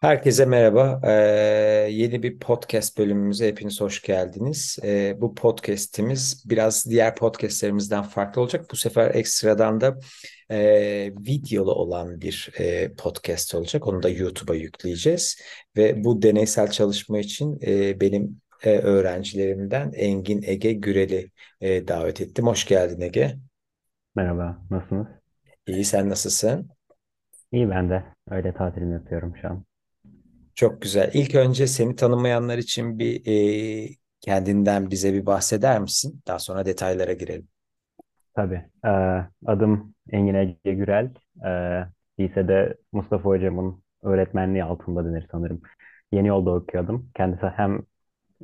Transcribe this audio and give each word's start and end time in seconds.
Herkese 0.00 0.44
merhaba. 0.44 1.00
Ee, 1.04 1.10
yeni 1.90 2.22
bir 2.22 2.38
podcast 2.38 2.98
bölümümüze 2.98 3.48
hepiniz 3.48 3.80
hoş 3.80 4.02
geldiniz. 4.02 4.78
Ee, 4.84 5.16
bu 5.20 5.34
podcast'imiz 5.34 6.44
biraz 6.50 6.86
diğer 6.90 7.16
podcast'lerimizden 7.16 8.02
farklı 8.02 8.42
olacak. 8.42 8.66
Bu 8.72 8.76
sefer 8.76 9.14
ekstradan 9.14 9.80
da 9.80 9.98
e, 10.50 10.58
videolu 11.18 11.72
olan 11.72 12.20
bir 12.20 12.50
e, 12.58 12.94
podcast 12.94 13.54
olacak. 13.54 13.86
Onu 13.86 14.02
da 14.02 14.08
YouTube'a 14.08 14.54
yükleyeceğiz. 14.54 15.40
Ve 15.76 16.04
bu 16.04 16.22
deneysel 16.22 16.70
çalışma 16.70 17.18
için 17.18 17.58
e, 17.66 18.00
benim 18.00 18.40
e, 18.64 18.78
öğrencilerimden 18.78 19.92
Engin 19.92 20.42
Ege 20.42 20.72
Gürel'i 20.72 21.30
e, 21.60 21.88
davet 21.88 22.20
ettim. 22.20 22.46
Hoş 22.46 22.64
geldin 22.64 23.00
Ege. 23.00 23.36
Merhaba, 24.14 24.62
nasılsınız? 24.70 25.06
İyi, 25.66 25.84
sen 25.84 26.08
nasılsın? 26.08 26.70
İyi 27.52 27.70
ben 27.70 27.90
de. 27.90 28.04
Öyle 28.30 28.54
tatilimi 28.54 28.94
yapıyorum 28.94 29.34
şu 29.42 29.48
an. 29.48 29.67
Çok 30.58 30.82
güzel. 30.82 31.10
İlk 31.14 31.34
önce 31.34 31.66
seni 31.66 31.96
tanımayanlar 31.96 32.58
için 32.58 32.98
bir 32.98 33.22
e, 33.26 33.88
kendinden 34.20 34.90
bize 34.90 35.12
bir 35.12 35.26
bahseder 35.26 35.80
misin? 35.80 36.22
Daha 36.26 36.38
sonra 36.38 36.66
detaylara 36.66 37.12
girelim. 37.12 37.48
Tabii. 38.34 38.64
Ee, 38.84 38.88
adım 39.46 39.94
Engin 40.12 40.34
Ege 40.34 40.74
Gürel. 40.74 41.10
Ee, 41.46 41.84
lisede 42.20 42.74
Mustafa 42.92 43.24
Hocam'ın 43.24 43.82
öğretmenliği 44.02 44.64
altında 44.64 45.04
denir 45.04 45.26
sanırım. 45.30 45.60
Yeni 46.12 46.28
yolda 46.28 46.50
okuyordum. 46.50 47.10
Kendisi 47.16 47.46
hem 47.46 47.82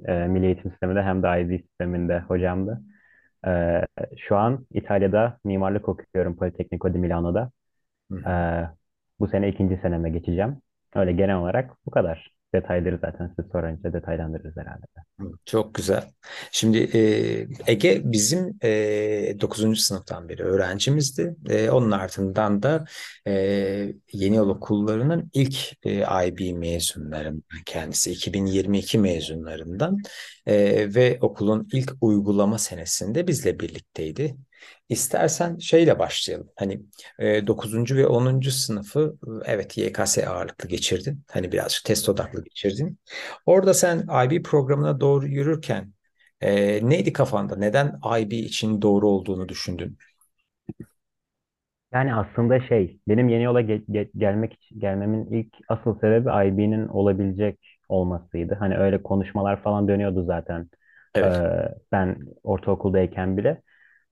e, 0.06 0.12
Milli 0.12 0.46
Eğitim 0.46 0.70
Sistemi'nde 0.70 1.02
hem 1.02 1.22
de 1.22 1.40
IB 1.40 1.62
sisteminde 1.62 2.20
hocamdı. 2.20 2.82
Ee, 3.46 3.80
şu 4.18 4.36
an 4.36 4.66
İtalya'da 4.70 5.38
mimarlık 5.44 5.88
okuyorum 5.88 6.36
Politecnico 6.36 6.94
di 6.94 6.98
Milano'da. 6.98 7.50
Hı. 8.12 8.18
Ee, 8.30 8.68
bu 9.20 9.28
sene 9.28 9.48
ikinci 9.48 9.76
seneme 9.82 10.10
geçeceğim. 10.10 10.63
Öyle 10.94 11.12
genel 11.12 11.36
olarak 11.36 11.70
bu 11.86 11.90
kadar. 11.90 12.34
Detayları 12.54 12.98
zaten 13.00 13.32
siz 13.36 13.52
sorunca 13.52 13.92
detaylandırırız 13.92 14.56
herhalde. 14.56 14.86
Çok 15.44 15.74
güzel. 15.74 16.04
Şimdi 16.52 16.78
e, 16.78 17.00
Ege 17.72 18.00
bizim 18.04 18.58
e, 18.62 19.36
9. 19.40 19.80
sınıftan 19.80 20.28
beri 20.28 20.42
öğrencimizdi. 20.42 21.34
E, 21.48 21.70
onun 21.70 21.90
ardından 21.90 22.62
da 22.62 22.84
e, 23.26 23.32
Yeni 24.12 24.36
Yol 24.36 24.48
Okulları'nın 24.48 25.30
ilk 25.32 25.86
e, 25.86 26.26
IB 26.26 26.58
mezunlarından 26.58 27.42
kendisi 27.66 28.12
2022 28.12 28.98
mezunlarından 28.98 29.98
E, 30.46 30.54
ve 30.94 31.18
okulun 31.20 31.68
ilk 31.72 31.92
uygulama 32.00 32.58
senesinde 32.58 33.26
bizle 33.26 33.60
birlikteydi. 33.60 34.36
İstersen 34.88 35.58
şeyle 35.58 35.98
başlayalım. 35.98 36.50
Hani 36.56 36.82
e, 37.18 37.46
9. 37.46 37.96
ve 37.96 38.06
onuncu 38.06 38.50
sınıfı 38.50 39.16
evet 39.44 39.78
YKS 39.78 40.26
ağırlıklı 40.28 40.68
geçirdin. 40.68 41.24
Hani 41.30 41.52
birazcık 41.52 41.84
test 41.84 42.08
odaklı 42.08 42.44
geçirdin. 42.44 42.98
Orada 43.46 43.74
sen 43.74 43.98
IB 44.26 44.42
programına 44.42 45.00
doğru 45.00 45.26
yürürken 45.28 45.92
e, 46.40 46.88
neydi 46.88 47.12
kafanda? 47.12 47.56
Neden 47.56 48.00
IB 48.20 48.36
için 48.36 48.82
doğru 48.82 49.08
olduğunu 49.08 49.48
düşündün? 49.48 49.98
Yani 51.92 52.14
aslında 52.14 52.60
şey, 52.60 53.00
benim 53.08 53.28
yeni 53.28 53.42
yola 53.42 53.60
ge- 53.62 53.84
ge- 53.86 54.10
gelmek 54.18 54.68
gelmemin 54.78 55.26
ilk 55.26 55.54
asıl 55.68 55.98
sebebi 56.00 56.28
IB'nin 56.48 56.88
olabilecek 56.88 57.78
olmasıydı. 57.88 58.54
Hani 58.54 58.76
öyle 58.78 59.02
konuşmalar 59.02 59.62
falan 59.62 59.88
dönüyordu 59.88 60.24
zaten. 60.24 60.68
Ee, 61.22 61.24
Evet. 61.24 61.42
ben 61.92 62.18
ortaokuldayken 62.42 63.36
bile. 63.36 63.62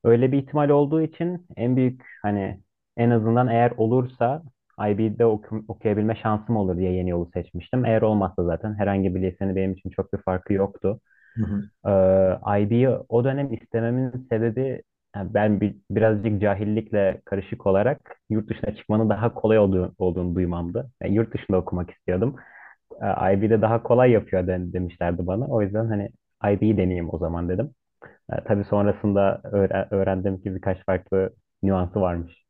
Öyle 0.04 0.32
bir 0.32 0.38
ihtimal 0.38 0.68
olduğu 0.68 1.02
için 1.02 1.46
en 1.56 1.76
büyük 1.76 2.02
hani 2.22 2.60
en 2.96 3.10
azından 3.10 3.48
eğer 3.48 3.70
olursa 3.76 4.42
IB'de 4.88 5.26
oku- 5.26 5.64
okuyabilme 5.68 6.16
şansım 6.16 6.56
olur 6.56 6.76
diye 6.78 6.92
yeni 6.92 7.10
yolu 7.10 7.30
seçmiştim. 7.34 7.84
Eğer 7.84 8.02
olmazsa 8.02 8.44
zaten 8.44 8.74
herhangi 8.74 9.14
bir 9.14 9.22
lisenin 9.22 9.56
benim 9.56 9.72
için 9.72 9.90
çok 9.90 10.12
bir 10.12 10.18
farkı 10.18 10.52
yoktu. 10.52 11.00
Hı 11.36 11.42
hı. 11.46 11.70
Ee, 11.86 12.60
IB'yi 12.62 12.88
o 12.88 13.24
dönem 13.24 13.52
istememin 13.52 14.26
sebebi 14.30 14.82
yani 15.16 15.34
ben 15.34 15.60
bir, 15.60 15.76
birazcık 15.90 16.40
cahillikle 16.40 17.20
karışık 17.24 17.66
olarak 17.66 18.16
yurt 18.30 18.50
dışına 18.50 18.74
çıkmanın 18.76 19.10
daha 19.10 19.34
kolay 19.34 19.58
olduğu, 19.58 19.94
olduğunu 19.98 20.34
duymamdı. 20.34 20.90
Yani 21.02 21.14
yurt 21.14 21.34
dışında 21.34 21.56
okumak 21.58 21.90
istiyordum. 21.90 22.36
Ee, 23.02 23.34
IB'de 23.34 23.62
daha 23.62 23.82
kolay 23.82 24.10
yapıyor 24.10 24.46
de- 24.46 24.72
demişlerdi 24.72 25.26
bana. 25.26 25.46
O 25.46 25.62
yüzden 25.62 25.86
hani 25.86 26.10
IB'yi 26.52 26.76
deneyeyim 26.76 27.08
o 27.14 27.18
zaman 27.18 27.48
dedim. 27.48 27.70
Ee, 28.32 28.44
tabii 28.48 28.64
sonrasında 28.64 29.40
öğre- 29.44 29.88
öğrendim 29.90 30.42
ki 30.42 30.54
birkaç 30.54 30.84
farklı 30.86 31.30
nüansı 31.62 32.00
varmış. 32.00 32.44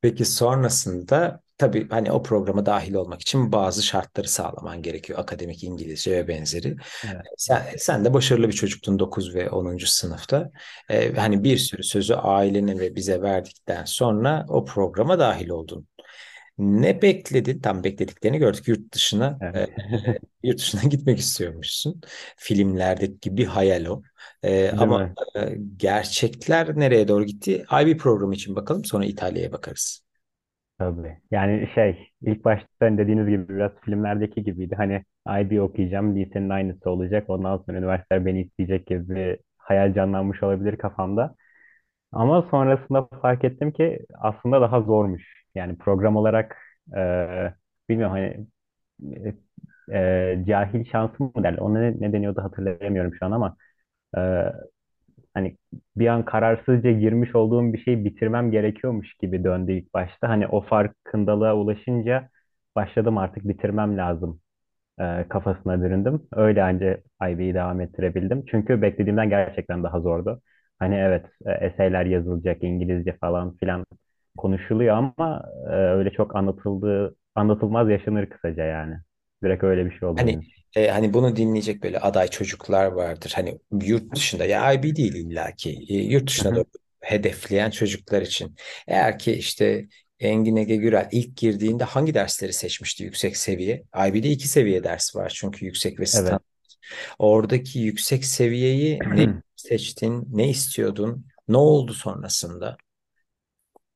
Peki 0.00 0.24
sonrasında 0.24 1.40
tabii 1.58 1.88
hani 1.90 2.12
o 2.12 2.22
programa 2.22 2.66
dahil 2.66 2.94
olmak 2.94 3.20
için 3.22 3.52
bazı 3.52 3.82
şartları 3.82 4.28
sağlaman 4.28 4.82
gerekiyor. 4.82 5.18
Akademik 5.18 5.64
İngilizce 5.64 6.12
ve 6.12 6.28
benzeri. 6.28 6.76
Evet. 7.04 7.26
Sen, 7.36 7.62
sen 7.78 8.04
de 8.04 8.14
başarılı 8.14 8.48
bir 8.48 8.52
çocuktun 8.52 8.98
9 8.98 9.34
ve 9.34 9.50
onuncu 9.50 9.86
sınıfta. 9.86 10.50
Ee, 10.90 11.12
hani 11.14 11.44
bir 11.44 11.56
sürü 11.56 11.82
sözü 11.82 12.14
ailene 12.14 12.78
ve 12.78 12.94
bize 12.96 13.22
verdikten 13.22 13.84
sonra 13.84 14.46
o 14.48 14.64
programa 14.64 15.18
dahil 15.18 15.48
oldun. 15.48 15.88
Ne 16.58 17.02
bekledin? 17.02 17.60
Tam 17.60 17.84
beklediklerini 17.84 18.38
gördük. 18.38 18.68
Yurt 18.68 18.92
dışına 18.94 19.40
Evet. 19.40 19.54
e, 19.54 19.66
yurt 20.42 20.58
dışına 20.58 20.82
gitmek 20.90 21.18
istiyormuşsun. 21.18 22.00
Filmlerdeki 22.36 23.20
gibi 23.20 23.44
hayal 23.44 23.84
o. 23.86 24.02
E, 24.42 24.70
Değil 24.72 24.78
ama 24.78 24.98
mi? 24.98 25.16
e, 25.36 25.56
gerçekler 25.76 26.78
nereye 26.80 27.08
doğru 27.08 27.24
gitti? 27.26 27.64
IB 27.82 27.96
programı 27.98 28.34
için 28.34 28.56
bakalım, 28.56 28.84
sonra 28.84 29.04
İtalya'ya 29.04 29.52
bakarız. 29.52 30.02
Tabii. 30.78 31.18
Yani 31.30 31.68
şey 31.74 32.08
ilk 32.22 32.44
başta 32.44 32.98
dediğiniz 32.98 33.28
gibi 33.28 33.48
biraz 33.48 33.72
filmlerdeki 33.84 34.44
gibiydi. 34.44 34.74
Hani 34.74 35.04
IB 35.40 35.60
okuyacağım, 35.62 36.16
lisenin 36.16 36.48
aynısı 36.50 36.90
olacak. 36.90 37.30
Ondan 37.30 37.56
sonra 37.58 37.78
üniversiteler 37.78 38.26
beni 38.26 38.42
isteyecek 38.42 38.86
gibi 38.86 39.08
bir 39.14 39.38
hayal 39.56 39.94
canlanmış 39.94 40.42
olabilir 40.42 40.76
kafamda. 40.78 41.34
Ama 42.12 42.42
sonrasında 42.50 43.08
fark 43.22 43.44
ettim 43.44 43.72
ki 43.72 44.00
aslında 44.20 44.60
daha 44.62 44.82
zormuş. 44.82 45.37
Yani 45.54 45.78
program 45.78 46.16
olarak 46.16 46.56
e, 46.96 47.54
bilmiyorum 47.88 48.16
hani 48.16 48.46
e, 49.90 49.98
e, 49.98 50.44
cahil 50.48 50.84
şansım 50.84 51.32
mı 51.36 51.42
derler. 51.44 51.58
Ona 51.58 51.78
ne, 51.80 52.00
ne 52.00 52.12
deniyordu 52.12 52.42
hatırlayamıyorum 52.42 53.14
şu 53.14 53.26
an 53.26 53.30
ama 53.32 53.56
e, 54.18 54.20
hani 55.34 55.56
bir 55.96 56.06
an 56.06 56.24
kararsızca 56.24 56.90
girmiş 56.92 57.34
olduğum 57.34 57.72
bir 57.72 57.78
şeyi 57.78 58.04
bitirmem 58.04 58.50
gerekiyormuş 58.50 59.14
gibi 59.14 59.44
döndü 59.44 59.72
ilk 59.72 59.94
başta. 59.94 60.28
Hani 60.28 60.46
o 60.46 60.60
farkındalığa 60.60 61.54
ulaşınca 61.56 62.28
başladım 62.76 63.18
artık 63.18 63.48
bitirmem 63.48 63.96
lazım 63.98 64.40
e, 65.00 65.26
kafasına 65.28 65.82
büründüm. 65.82 66.22
Öyle 66.32 66.62
anca 66.64 67.00
IB'yi 67.30 67.54
devam 67.54 67.80
ettirebildim. 67.80 68.44
Çünkü 68.50 68.82
beklediğimden 68.82 69.30
gerçekten 69.30 69.84
daha 69.84 70.00
zordu. 70.00 70.42
Hani 70.78 70.94
evet 70.96 71.26
e, 71.46 71.52
eseyler 71.66 72.06
yazılacak 72.06 72.64
İngilizce 72.64 73.18
falan 73.18 73.56
filan 73.58 73.86
konuşuluyor 74.38 74.96
ama 74.96 75.44
e, 75.70 75.74
öyle 75.74 76.10
çok 76.12 76.36
anlatıldığı 76.36 77.16
anlatılmaz 77.36 77.90
yaşanır 77.90 78.30
kısaca 78.30 78.64
yani. 78.64 78.96
Direkt 79.44 79.64
öyle 79.64 79.86
bir 79.86 79.98
şey 80.00 80.08
oldu 80.08 80.22
Hani 80.22 80.40
e, 80.76 80.88
hani 80.88 81.14
bunu 81.14 81.36
dinleyecek 81.36 81.82
böyle 81.82 82.00
aday 82.00 82.28
çocuklar 82.28 82.84
vardır. 82.86 83.32
Hani 83.34 83.58
yurt 83.82 84.14
dışında 84.14 84.44
ya 84.44 84.72
IB 84.72 84.96
değil 84.96 85.14
illaki. 85.14 85.70
E, 85.88 85.94
yurt 85.94 86.26
dışına 86.28 86.54
doğru 86.54 86.64
hedefleyen 87.00 87.70
çocuklar 87.70 88.22
için. 88.22 88.56
Eğer 88.88 89.18
ki 89.18 89.32
işte 89.32 89.88
Engin 90.20 90.56
Ege 90.56 90.76
Gürel 90.76 91.08
ilk 91.12 91.36
girdiğinde 91.36 91.84
hangi 91.84 92.14
dersleri 92.14 92.52
seçmişti 92.52 93.04
yüksek 93.04 93.36
seviye? 93.36 93.84
IB'de 94.08 94.28
iki 94.30 94.48
seviye 94.48 94.84
ders 94.84 95.16
var 95.16 95.32
çünkü 95.36 95.66
yüksek 95.66 96.00
ve 96.00 96.06
Evet. 96.12 96.40
standart. 96.40 96.42
Oradaki 97.18 97.78
yüksek 97.78 98.24
seviyeyi 98.24 99.02
ne 99.06 99.26
seçtin, 99.56 100.24
ne 100.32 100.48
istiyordun, 100.50 101.26
ne 101.48 101.56
oldu 101.56 101.94
sonrasında? 101.94 102.76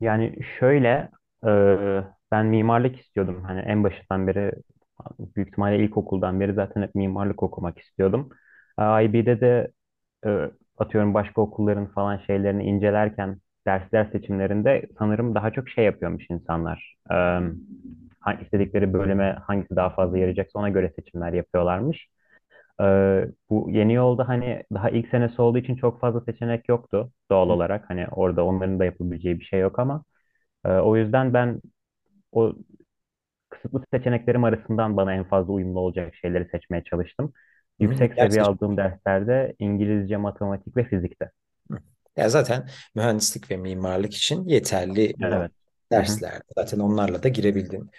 Yani 0.03 0.37
şöyle 0.59 1.11
e, 1.47 1.49
ben 2.33 2.47
mimarlık 2.47 3.01
istiyordum. 3.01 3.43
Hani 3.45 3.61
en 3.61 3.85
başından 3.85 4.27
beri 4.27 4.53
büyük 5.37 5.49
ihtimalle 5.49 5.85
ilkokuldan 5.85 6.41
beri 6.41 6.55
zaten 6.55 6.83
hep 6.83 6.95
mimarlık 6.95 7.43
okumak 7.43 7.79
istiyordum. 7.79 8.29
IB'de 8.81 9.41
de 9.41 9.73
e, 10.27 10.51
atıyorum 10.79 11.15
başka 11.15 11.41
okulların 11.43 11.87
falan 11.87 12.19
şeylerini 12.19 12.65
incelerken 12.65 13.39
dersler 13.67 14.07
seçimlerinde 14.13 14.87
sanırım 14.99 15.35
daha 15.35 15.51
çok 15.53 15.69
şey 15.71 15.85
yapıyormuş 15.85 16.25
insanlar. 16.31 16.97
E, 17.13 17.15
istedikleri 18.43 18.93
bölüme 18.93 19.37
hangisi 19.47 19.77
daha 19.77 19.91
fazla 19.91 20.19
yarayacaksa 20.19 20.59
ona 20.59 20.69
göre 20.69 20.93
seçimler 20.97 21.33
yapıyorlarmış. 21.33 22.07
E, 22.83 22.85
bu 23.51 23.71
yeni 23.71 23.95
yolda 23.95 24.29
hani 24.29 24.65
daha 24.75 24.91
ilk 24.91 25.09
senesi 25.09 25.43
olduğu 25.43 25.59
için 25.59 25.77
çok 25.77 26.01
fazla 26.01 26.21
seçenek 26.21 26.69
yoktu 26.69 27.13
doğal 27.31 27.51
olarak. 27.51 27.91
Hani 27.91 28.07
orada 28.09 28.45
onların 28.47 28.79
da 28.79 28.85
yapabileceği 28.85 29.41
bir 29.41 29.45
şey 29.45 29.61
yok 29.61 29.79
ama 29.79 30.05
e, 30.67 30.69
o 30.71 30.97
yüzden 30.97 31.35
ben 31.35 31.61
o 32.33 32.55
kısıtlı 33.51 33.85
seçeneklerim 33.95 34.45
arasından 34.45 34.97
bana 34.97 35.15
en 35.15 35.25
fazla 35.25 35.53
uyumlu 35.53 35.81
olacak 35.81 36.15
şeyleri 36.15 36.49
seçmeye 36.51 36.85
çalıştım. 36.85 37.33
Hı, 37.83 37.89
Yüksek 37.93 38.15
seviye 38.15 38.43
aldığım 38.43 38.77
derslerde 38.77 39.55
İngilizce, 39.59 40.17
matematik 40.17 40.77
ve 40.77 40.85
fizikte. 40.85 41.31
Hı. 41.73 41.79
Ya 42.17 42.29
zaten 42.29 42.69
mühendislik 42.95 43.51
ve 43.51 43.57
mimarlık 43.57 44.15
için 44.15 44.45
yeterli 44.49 45.15
olan 45.21 45.35
Evet. 45.35 45.53
Hı 45.97 46.01
hı. 46.03 46.21
dersler. 46.21 46.43
Zaten 46.59 46.79
onlarla 46.79 47.23
da 47.23 47.29
girebildin. 47.29 47.91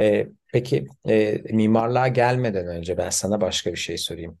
E, 0.00 0.26
peki 0.52 0.86
e, 1.08 1.42
mimarlığa 1.52 2.08
gelmeden 2.08 2.66
önce 2.66 2.96
ben 2.98 3.10
sana 3.10 3.40
başka 3.40 3.70
bir 3.72 3.76
şey 3.76 3.98
sorayım. 3.98 4.38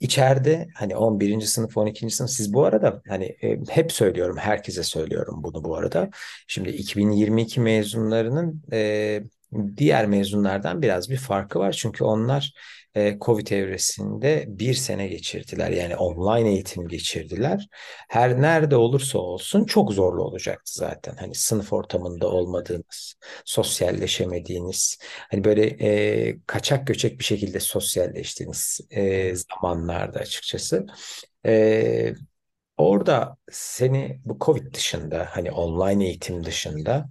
İçeride 0.00 0.68
hani 0.74 0.96
11. 0.96 1.46
sınıf, 1.46 1.76
12. 1.76 2.14
sınıf 2.14 2.30
siz 2.30 2.54
bu 2.54 2.64
arada 2.64 3.02
hani 3.08 3.24
e, 3.42 3.60
hep 3.70 3.92
söylüyorum, 3.92 4.36
herkese 4.36 4.82
söylüyorum 4.82 5.44
bunu 5.44 5.64
bu 5.64 5.76
arada. 5.76 6.10
Şimdi 6.48 6.70
2022 6.70 7.60
mezunlarının 7.60 8.62
e, 8.72 9.22
diğer 9.76 10.06
mezunlardan 10.06 10.82
biraz 10.82 11.10
bir 11.10 11.16
farkı 11.16 11.58
var. 11.58 11.72
Çünkü 11.72 12.04
onlar 12.04 12.52
e, 12.94 13.18
Covid 13.20 13.46
evresinde 13.48 14.44
bir 14.48 14.74
sene 14.74 15.08
geçirdiler. 15.08 15.70
Yani 15.70 15.96
online 15.96 16.48
eğitim 16.50 16.88
geçirdiler. 16.88 17.68
Her 18.08 18.42
nerede 18.42 18.76
olursa 18.76 19.18
olsun 19.18 19.64
çok 19.64 19.92
zorlu 19.92 20.22
olacaktı 20.22 20.72
zaten. 20.74 21.16
Hani 21.16 21.34
sınıf 21.34 21.72
ortamında 21.72 22.28
olmadığınız, 22.28 23.14
sosyalleşemediğiniz, 23.44 24.98
hani 25.30 25.44
böyle 25.44 25.66
e, 25.66 26.36
kaçak 26.46 26.86
göçek 26.86 27.18
bir 27.18 27.24
şekilde 27.24 27.60
sosyalleştiğiniz 27.60 28.80
e, 28.90 29.34
zamanlarda 29.36 30.18
açıkçası. 30.18 30.86
E, 31.46 32.14
orada 32.76 33.36
seni 33.50 34.20
bu 34.24 34.38
Covid 34.40 34.74
dışında, 34.74 35.28
hani 35.30 35.50
online 35.52 36.04
eğitim 36.06 36.44
dışında 36.44 37.08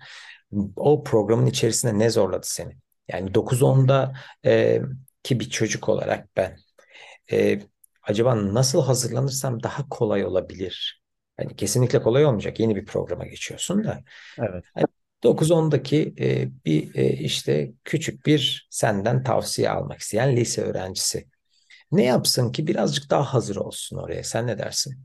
o 0.75 1.03
programın 1.03 1.45
içerisinde 1.45 1.99
ne 1.99 2.09
zorladı 2.09 2.45
seni? 2.49 2.77
Yani 3.07 3.33
9-10'da 3.33 4.13
e, 4.45 4.81
ki 5.23 5.39
bir 5.39 5.49
çocuk 5.49 5.89
olarak 5.89 6.29
ben 6.37 6.57
e, 7.31 7.59
acaba 8.03 8.53
nasıl 8.53 8.81
hazırlanırsam 8.83 9.63
daha 9.63 9.89
kolay 9.89 10.25
olabilir? 10.25 11.01
Yani 11.39 11.55
kesinlikle 11.55 12.01
kolay 12.01 12.25
olmayacak. 12.25 12.59
Yeni 12.59 12.75
bir 12.75 12.85
programa 12.85 13.25
geçiyorsun 13.25 13.83
da. 13.83 14.03
Evet. 14.39 14.65
Yani 14.75 14.87
9-10'daki 15.23 16.13
e, 16.19 16.49
bir 16.65 16.95
e, 16.95 17.09
işte 17.09 17.71
küçük 17.83 18.25
bir 18.25 18.67
senden 18.69 19.23
tavsiye 19.23 19.69
almak 19.69 19.99
isteyen 19.99 20.35
lise 20.35 20.61
öğrencisi. 20.61 21.27
Ne 21.91 22.03
yapsın 22.03 22.51
ki 22.51 22.67
birazcık 22.67 23.09
daha 23.09 23.33
hazır 23.33 23.55
olsun 23.55 23.97
oraya? 23.97 24.23
Sen 24.23 24.47
ne 24.47 24.57
dersin? 24.57 24.99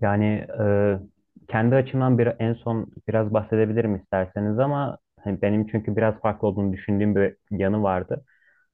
Yani 0.00 0.46
e, 0.60 0.64
kendi 1.52 1.74
açımdan 1.76 2.18
bir 2.18 2.28
en 2.38 2.54
son 2.54 2.92
biraz 3.08 3.34
bahsedebilirim 3.34 3.96
isterseniz 3.96 4.58
ama 4.58 4.98
hani 5.24 5.42
benim 5.42 5.66
çünkü 5.66 5.96
biraz 5.96 6.14
farklı 6.20 6.48
olduğunu 6.48 6.72
düşündüğüm 6.72 7.16
bir 7.16 7.36
yanı 7.50 7.82
vardı. 7.82 8.24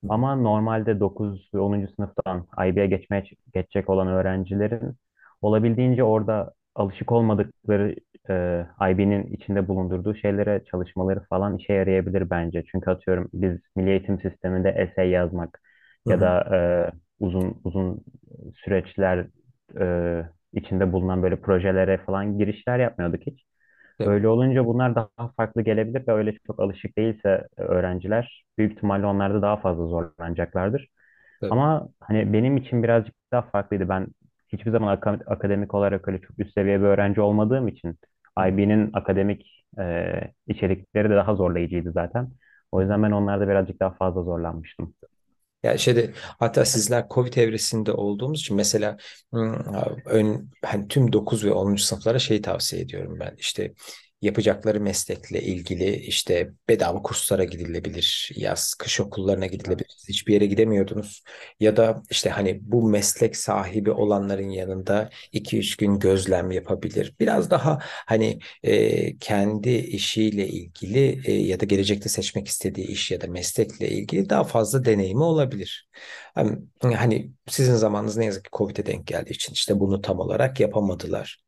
Ama 0.08 0.36
normalde 0.36 1.00
9 1.00 1.50
ve 1.54 1.58
onuncu 1.60 1.92
sınıftan 1.94 2.46
IB'ye 2.66 2.86
geçmeye 2.86 3.24
geçecek 3.54 3.90
olan 3.90 4.08
öğrencilerin 4.08 4.96
olabildiğince 5.42 6.04
orada 6.04 6.54
alışık 6.74 7.12
olmadıkları 7.12 7.96
e, 8.30 8.66
IB'nin 8.92 9.26
içinde 9.26 9.68
bulundurduğu 9.68 10.14
şeylere 10.14 10.64
çalışmaları 10.70 11.24
falan 11.30 11.58
işe 11.58 11.72
yarayabilir 11.72 12.30
bence. 12.30 12.64
Çünkü 12.72 12.90
atıyorum 12.90 13.28
biz 13.34 13.58
Milli 13.76 13.90
Eğitim 13.90 14.20
Sistemi'nde 14.20 14.70
essay 14.70 15.10
yazmak 15.10 15.60
ya 16.08 16.20
da 16.20 16.56
e, 16.56 16.58
uzun 17.20 17.60
uzun 17.64 18.04
süreçler 18.64 19.26
e, 19.80 20.24
içinde 20.52 20.92
bulunan 20.92 21.22
böyle 21.22 21.40
projelere 21.40 21.98
falan 21.98 22.38
girişler 22.38 22.78
yapmıyorduk 22.78 23.22
hiç. 23.26 23.44
tabii, 23.98 24.14
Öyle 24.14 24.28
olunca 24.28 24.66
bunlar 24.66 24.94
daha 24.94 25.10
farklı 25.36 25.62
gelebilir 25.62 26.08
ve 26.08 26.12
öyle 26.12 26.38
çok 26.46 26.60
alışık 26.60 26.98
değilse 26.98 27.48
öğrenciler 27.56 28.44
büyük 28.58 28.72
ihtimalle 28.72 29.06
onlar 29.06 29.34
da 29.34 29.42
daha 29.42 29.56
fazla 29.56 29.86
zorlanacaklardır. 29.86 30.88
tabii. 31.40 31.60
Ama 31.60 31.88
hani 32.00 32.32
benim 32.32 32.56
için 32.56 32.82
birazcık 32.82 33.14
daha 33.32 33.42
farklıydı. 33.42 33.88
Ben 33.88 34.06
hiçbir 34.48 34.70
zaman 34.70 34.96
aka- 34.96 35.24
akademik 35.26 35.74
olarak 35.74 36.08
öyle 36.08 36.20
çok 36.20 36.38
üst 36.38 36.54
seviye 36.54 36.80
bir 36.80 36.84
öğrenci 36.84 37.20
olmadığım 37.20 37.68
için 37.68 37.98
IB'nin 38.48 38.90
akademik 38.92 39.64
e, 39.78 40.12
içerikleri 40.46 41.10
de 41.10 41.16
daha 41.16 41.34
zorlayıcıydı 41.34 41.92
zaten. 41.92 42.30
O 42.72 42.80
yüzden 42.80 43.02
ben 43.02 43.10
onlarda 43.10 43.48
birazcık 43.48 43.80
daha 43.80 43.90
fazla 43.90 44.22
zorlanmıştım. 44.22 44.94
Ya 45.62 45.78
şeyde 45.78 46.12
hatta 46.38 46.64
sizler 46.64 47.06
Covid 47.10 47.34
evresinde 47.34 47.92
olduğumuz 47.92 48.40
için 48.40 48.56
mesela 48.56 48.96
ön, 50.06 50.50
hani 50.64 50.88
tüm 50.88 51.12
9 51.12 51.44
ve 51.44 51.52
10. 51.52 51.82
sınıflara 51.82 52.18
şey 52.18 52.42
tavsiye 52.42 52.82
ediyorum 52.82 53.16
ben. 53.20 53.34
İşte 53.38 53.74
yapacakları 54.22 54.80
meslekle 54.80 55.42
ilgili 55.42 55.96
işte 55.96 56.50
bedava 56.68 57.02
kurslara 57.02 57.44
gidilebilir. 57.44 58.30
Yaz, 58.36 58.74
kış 58.74 59.00
okullarına 59.00 59.46
gidilebilir. 59.46 59.94
Siz 59.96 60.08
Hiçbir 60.08 60.34
yere 60.34 60.46
gidemiyordunuz. 60.46 61.22
Ya 61.60 61.76
da 61.76 62.02
işte 62.10 62.30
hani 62.30 62.58
bu 62.62 62.88
meslek 62.88 63.36
sahibi 63.36 63.90
olanların 63.90 64.50
yanında 64.50 65.10
iki 65.32 65.58
üç 65.58 65.76
gün 65.76 65.98
gözlem 65.98 66.50
yapabilir. 66.50 67.14
Biraz 67.20 67.50
daha 67.50 67.78
hani 67.82 68.38
e, 68.62 69.18
kendi 69.18 69.70
işiyle 69.70 70.48
ilgili 70.48 71.20
e, 71.24 71.32
ya 71.32 71.60
da 71.60 71.64
gelecekte 71.64 72.08
seçmek 72.08 72.48
istediği 72.48 72.86
iş 72.86 73.10
ya 73.10 73.20
da 73.20 73.26
meslekle 73.26 73.88
ilgili 73.88 74.30
daha 74.30 74.44
fazla 74.44 74.84
deneyimi 74.84 75.22
olabilir. 75.22 75.88
Hani 76.82 77.30
sizin 77.48 77.74
zamanınız 77.74 78.16
ne 78.16 78.24
yazık 78.24 78.44
ki 78.44 78.50
Covid'e 78.52 78.86
denk 78.86 79.06
geldiği 79.06 79.30
için 79.32 79.52
işte 79.52 79.80
bunu 79.80 80.00
tam 80.00 80.18
olarak 80.18 80.60
yapamadılar. 80.60 81.47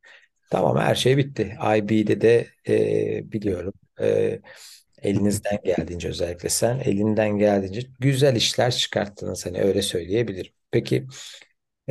Tamam 0.51 0.77
her 0.79 0.95
şey 0.95 1.17
bitti. 1.17 1.57
IB'de 1.77 2.21
de 2.21 2.47
e, 2.69 3.33
biliyorum 3.33 3.73
e, 4.01 4.41
elinizden 5.03 5.59
geldiğince 5.65 6.09
özellikle 6.09 6.49
sen 6.49 6.79
elinden 6.79 7.39
geldiğince 7.39 7.83
güzel 8.01 8.37
işler 8.37 8.71
çıkarttınız 8.71 9.47
hani 9.47 9.63
öyle 9.63 9.83
söyleyebilirim. 9.83 10.53
Peki 10.71 11.07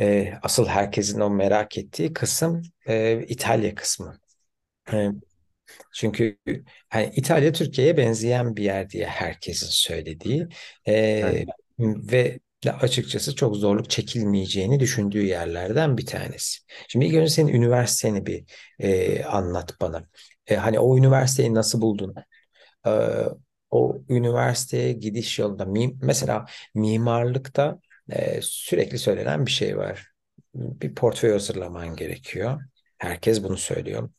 e, 0.00 0.34
asıl 0.42 0.66
herkesin 0.66 1.20
o 1.20 1.30
merak 1.30 1.78
ettiği 1.78 2.12
kısım 2.12 2.62
e, 2.88 3.24
İtalya 3.28 3.74
kısmı. 3.74 4.20
E, 4.92 5.08
çünkü 5.94 6.38
hani 6.88 7.12
İtalya 7.16 7.52
Türkiye'ye 7.52 7.96
benzeyen 7.96 8.56
bir 8.56 8.64
yer 8.64 8.90
diye 8.90 9.06
herkesin 9.06 9.66
söylediği 9.70 10.48
Evet. 11.20 11.38
e, 11.38 11.46
ve 11.78 12.38
de 12.38 12.40
açıkçası 12.68 13.34
çok 13.34 13.56
zorluk 13.56 13.90
çekilmeyeceğini 13.90 14.80
düşündüğü 14.80 15.22
yerlerden 15.26 15.98
bir 15.98 16.06
tanesi. 16.06 16.58
Şimdi 16.88 17.04
ilk 17.06 17.14
önce 17.14 17.30
senin 17.30 17.52
üniversiteni 17.54 18.26
bir 18.26 18.44
e, 18.78 19.24
anlat 19.24 19.74
bana. 19.80 20.04
E, 20.46 20.56
hani 20.56 20.78
o 20.80 20.98
üniversiteyi 20.98 21.54
nasıl 21.54 21.80
buldun? 21.80 22.14
E, 22.86 22.90
o 23.70 24.02
üniversiteye 24.08 24.92
gidiş 24.92 25.38
yolunda 25.38 25.66
mesela 26.02 26.46
mimarlıkta 26.74 27.80
e, 28.10 28.40
sürekli 28.42 28.98
söylenen 28.98 29.46
bir 29.46 29.50
şey 29.50 29.76
var. 29.78 30.06
Bir 30.54 30.94
portföy 30.94 31.32
hazırlaman 31.32 31.96
gerekiyor. 31.96 32.60
Herkes 32.98 33.42
bunu 33.42 33.56
söylüyor 33.56 34.10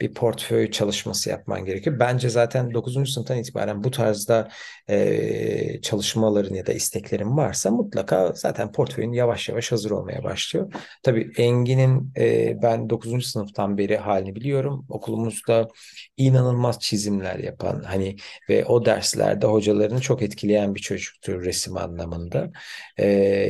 bir 0.00 0.14
portföy 0.14 0.70
çalışması 0.70 1.30
yapman 1.30 1.64
gerekiyor. 1.64 1.98
Bence 2.00 2.28
zaten 2.28 2.74
dokuzuncu 2.74 3.12
sınıftan 3.12 3.38
itibaren 3.38 3.84
bu 3.84 3.90
tarzda 3.90 4.48
e, 4.88 5.80
çalışmaların 5.82 6.54
ya 6.54 6.66
da 6.66 6.72
isteklerin 6.72 7.36
varsa 7.36 7.70
mutlaka 7.70 8.32
zaten 8.34 8.72
portföyün 8.72 9.12
yavaş 9.12 9.48
yavaş 9.48 9.72
hazır 9.72 9.90
olmaya 9.90 10.24
başlıyor. 10.24 10.72
Tabii 11.02 11.32
Engin'in 11.36 12.12
e, 12.18 12.56
ben 12.62 12.90
dokuzuncu 12.90 13.26
sınıftan 13.26 13.78
beri 13.78 13.96
halini 13.96 14.34
biliyorum. 14.34 14.86
Okulumuzda 14.88 15.68
inanılmaz 16.16 16.80
çizimler 16.80 17.38
yapan 17.38 17.82
hani 17.86 18.16
ve 18.48 18.64
o 18.64 18.84
derslerde 18.84 19.46
hocalarını 19.46 20.00
çok 20.00 20.22
etkileyen 20.22 20.74
bir 20.74 20.80
çocuktur 20.80 21.44
resim 21.44 21.76
anlamında. 21.76 22.50
E, 22.96 23.06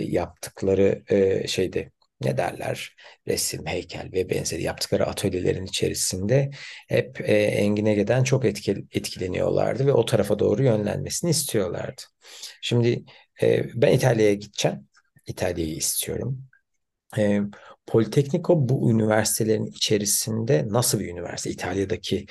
yaptıkları 0.07 1.03
e, 1.09 1.47
şeyde 1.49 1.91
ne 2.21 2.37
derler? 2.37 2.97
resim, 3.29 3.67
heykel 3.67 4.13
ve 4.13 4.31
benzeri 4.31 4.63
yaptıkları 4.63 5.07
atölyelerin 5.07 5.67
içerisinde 5.67 6.51
hep 6.89 7.21
e, 7.21 7.35
Engin 7.35 7.87
Ege'den 7.87 8.25
çok 8.25 8.45
etkil, 8.45 8.85
etkileniyorlardı 8.93 9.87
ve 9.87 9.93
o 9.93 10.05
tarafa 10.05 10.39
doğru 10.39 10.63
yönlenmesini 10.63 11.31
istiyorlardı. 11.31 12.03
Şimdi 12.63 13.05
e, 13.43 13.65
ben 13.75 13.93
İtalya'ya 13.93 14.35
gideceğim. 14.35 14.89
İtalya'yı 15.27 15.77
istiyorum. 15.77 16.43
E, 17.19 17.41
Politecnico 17.87 18.69
bu 18.69 18.91
üniversitelerin 18.91 19.67
içerisinde 19.67 20.65
nasıl 20.69 21.01
bir 21.01 21.09
üniversite? 21.09 21.51
İtalya'daki 21.51 22.27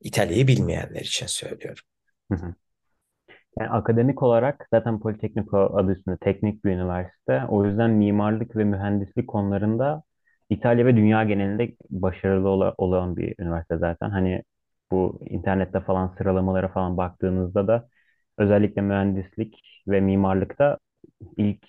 İtalya'yı 0.00 0.46
bilmeyenler 0.46 1.00
için 1.00 1.26
söylüyorum. 1.26 1.84
Hı 2.32 2.34
hı. 2.34 2.54
Yani 3.58 3.70
akademik 3.70 4.22
olarak 4.22 4.66
zaten 4.74 5.00
Politekniko 5.00 5.58
adı 5.58 5.92
üstünde 5.92 6.16
teknik 6.20 6.64
bir 6.64 6.70
üniversite. 6.70 7.42
O 7.48 7.64
yüzden 7.66 7.90
mimarlık 7.90 8.56
ve 8.56 8.64
mühendislik 8.64 9.28
konularında 9.28 10.02
İtalya 10.50 10.86
ve 10.86 10.96
dünya 10.96 11.24
genelinde 11.24 11.76
başarılı 11.90 12.48
ola- 12.48 12.74
olan 12.78 13.16
bir 13.16 13.34
üniversite 13.38 13.78
zaten. 13.78 14.10
Hani 14.10 14.42
bu 14.92 15.20
internette 15.30 15.80
falan 15.80 16.14
sıralamalara 16.18 16.68
falan 16.68 16.96
baktığınızda 16.96 17.68
da 17.68 17.88
özellikle 18.38 18.82
mühendislik 18.82 19.60
ve 19.88 20.00
mimarlıkta 20.00 20.78
ilk 21.36 21.66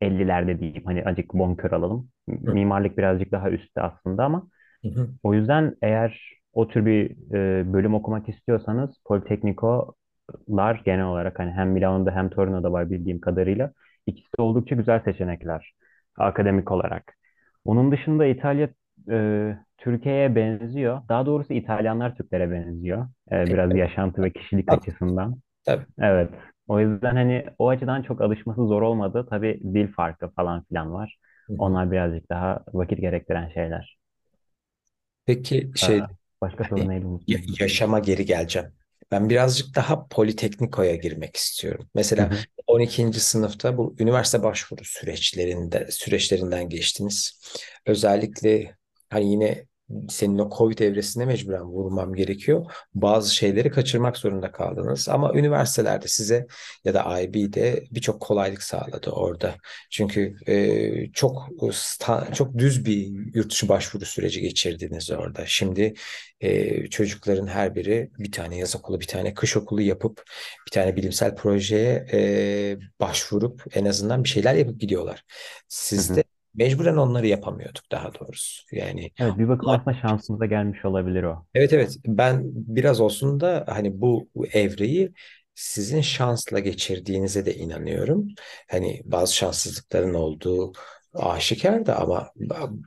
50'lerde 0.00 0.60
diyeyim. 0.60 0.84
Hani 0.84 1.04
azıcık 1.04 1.34
bonkör 1.34 1.72
alalım. 1.72 2.10
Hı 2.44 2.52
Mimarlık 2.52 2.98
birazcık 2.98 3.32
daha 3.32 3.50
üstte 3.50 3.82
aslında 3.82 4.24
ama 4.24 4.48
hı, 4.84 5.08
o 5.22 5.34
yüzden 5.34 5.76
eğer 5.82 6.20
o 6.52 6.68
tür 6.68 6.86
bir 6.86 7.10
e, 7.34 7.72
bölüm 7.72 7.94
okumak 7.94 8.28
istiyorsanız 8.28 8.90
Politecnico'lar 10.28 10.82
genel 10.84 11.04
olarak 11.04 11.38
hani 11.38 11.52
hem 11.52 11.70
Milano'da 11.70 12.10
hem 12.10 12.30
Torino'da 12.30 12.72
var 12.72 12.90
bildiğim 12.90 13.20
kadarıyla. 13.20 13.72
İkisi 14.06 14.28
de 14.38 14.42
oldukça 14.42 14.74
güzel 14.74 15.00
seçenekler 15.04 15.72
akademik 16.18 16.72
olarak. 16.72 17.14
Onun 17.64 17.92
dışında 17.92 18.26
İtalya 18.26 18.68
e, 19.10 19.56
Türkiye'ye 19.78 20.36
benziyor. 20.36 21.02
Daha 21.08 21.26
doğrusu 21.26 21.52
İtalyanlar 21.52 22.14
Türklere 22.16 22.50
benziyor. 22.50 23.08
E, 23.32 23.52
biraz 23.52 23.74
yaşantı 23.74 24.22
ve 24.22 24.32
kişilik 24.32 24.72
açısından. 24.72 25.36
Tabii. 25.64 25.86
Evet. 26.00 26.30
O 26.68 26.80
yüzden 26.80 27.16
hani 27.16 27.46
o 27.58 27.68
açıdan 27.68 28.02
çok 28.02 28.20
alışması 28.20 28.66
zor 28.68 28.82
olmadı. 28.82 29.26
Tabii 29.30 29.60
dil 29.64 29.88
farkı 29.92 30.28
falan 30.30 30.64
filan 30.64 30.92
var. 30.94 31.18
Onlar 31.58 31.92
birazcık 31.92 32.30
daha 32.30 32.64
vakit 32.74 33.00
gerektiren 33.00 33.48
şeyler. 33.50 33.98
Peki 35.26 35.70
şey 35.76 35.98
Aa, 35.98 36.08
başka 36.40 36.64
soru 36.64 36.88
hani 36.88 36.88
neydi 36.88 37.06
ya- 37.26 37.40
yaşama 37.60 37.98
geri 37.98 38.26
geleceğim. 38.26 38.72
Ben 39.10 39.30
birazcık 39.30 39.74
daha 39.74 40.08
Politekniko'ya 40.08 40.94
girmek 40.96 41.36
istiyorum. 41.36 41.90
Hı 42.18 42.20
Mesela 42.20 42.24
hı. 42.24 42.46
12. 42.66 43.20
sınıfta 43.20 43.78
bu 43.78 43.96
üniversite 43.98 44.42
başvuru 44.42 44.84
süreçlerinde 44.84 45.86
süreçlerinden 45.90 46.68
geçtiniz. 46.68 47.40
Özellikle 47.86 48.76
hani 49.10 49.30
yine 49.32 49.66
senin 50.08 50.38
o 50.38 50.50
Covid 50.58 50.78
evresine 50.78 51.24
mecburen 51.24 51.62
vurmam 51.62 52.14
gerekiyor. 52.14 52.72
Bazı 52.94 53.34
şeyleri 53.34 53.70
kaçırmak 53.70 54.16
zorunda 54.16 54.52
kaldınız. 54.52 55.08
Ama 55.08 55.32
üniversitelerde 55.34 56.08
size 56.08 56.46
ya 56.84 56.94
da 56.94 57.20
IB'de 57.20 57.84
birçok 57.90 58.20
kolaylık 58.20 58.62
sağladı 58.62 59.10
orada. 59.10 59.54
Çünkü 59.90 60.36
e, 60.48 61.12
çok 61.12 61.48
çok 62.34 62.58
düz 62.58 62.84
bir 62.84 63.08
yurt 63.34 63.50
dışı 63.50 63.68
başvuru 63.68 64.04
süreci 64.04 64.40
geçirdiniz 64.40 65.10
orada. 65.10 65.46
Şimdi 65.46 65.94
e, 66.40 66.86
çocukların 66.86 67.46
her 67.46 67.74
biri 67.74 68.10
bir 68.18 68.32
tane 68.32 68.56
yaz 68.58 68.76
okulu, 68.76 69.00
bir 69.00 69.06
tane 69.06 69.34
kış 69.34 69.56
okulu 69.56 69.82
yapıp 69.82 70.22
bir 70.66 70.70
tane 70.70 70.96
bilimsel 70.96 71.36
projeye 71.36 72.06
e, 72.12 72.78
başvurup 73.00 73.64
en 73.74 73.84
azından 73.84 74.24
bir 74.24 74.28
şeyler 74.28 74.54
yapıp 74.54 74.80
gidiyorlar. 74.80 75.24
Sizde. 75.68 76.25
Mecburen 76.56 76.96
onları 76.96 77.26
yapamıyorduk 77.26 77.92
daha 77.92 78.14
doğrusu. 78.14 78.62
Yani 78.72 79.10
Evet 79.18 79.38
bir 79.38 79.48
bakıma 79.48 79.74
aslında 79.74 79.96
şansımıza 80.00 80.46
gelmiş 80.46 80.84
olabilir 80.84 81.22
o. 81.22 81.46
evet 81.54 81.72
evet 81.72 81.96
ben 82.06 82.42
biraz 82.44 83.00
olsun 83.00 83.40
da 83.40 83.64
hani 83.68 84.00
bu, 84.00 84.28
evreyi 84.52 85.12
sizin 85.54 86.00
şansla 86.00 86.58
geçirdiğinize 86.58 87.46
de 87.46 87.54
inanıyorum. 87.54 88.28
Hani 88.70 89.02
bazı 89.04 89.34
şanssızlıkların 89.36 90.14
olduğu 90.14 90.72
aşikar 91.14 91.86
da 91.86 91.96
ama 92.00 92.30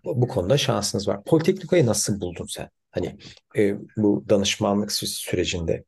bu 0.05 0.27
konuda 0.27 0.57
şansınız 0.57 1.07
var. 1.07 1.23
Politeknikayı 1.23 1.85
nasıl 1.85 2.21
buldun 2.21 2.45
sen? 2.45 2.69
Hani 2.91 3.17
e, 3.58 3.75
bu 3.98 4.25
danışmanlık 4.29 4.89
sü- 4.89 5.05
sürecinde. 5.05 5.84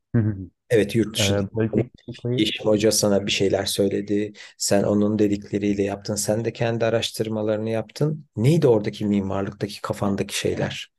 Evet 0.70 0.94
yurt 0.96 1.16
dışında 1.16 1.42
Ee, 1.42 1.48
Politekniko'yu 1.54 2.38
Yeşim 2.38 2.66
Hoca 2.66 2.92
sana 2.92 3.26
bir 3.26 3.32
şeyler 3.32 3.64
söyledi. 3.66 4.32
Sen 4.58 4.82
onun 4.82 5.18
dedikleriyle 5.18 5.82
yaptın. 5.82 6.14
Sen 6.14 6.44
de 6.44 6.52
kendi 6.52 6.84
araştırmalarını 6.86 7.70
yaptın. 7.70 8.26
Neydi 8.36 8.66
oradaki 8.68 9.06
mimarlıktaki 9.06 9.80
kafandaki 9.82 10.38
şeyler? 10.38 10.92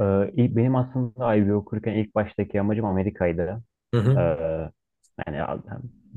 Ee, 0.00 0.04
benim 0.56 0.76
aslında 0.76 1.34
IB 1.36 1.54
okurken 1.54 1.92
ilk 1.94 2.14
baştaki 2.14 2.60
amacım 2.60 2.84
Amerika'ydı. 2.84 3.62
Hı 3.94 4.00
Ee, 4.16 4.20
hı. 4.20 4.34
yani 5.26 5.42
a- 5.42 5.62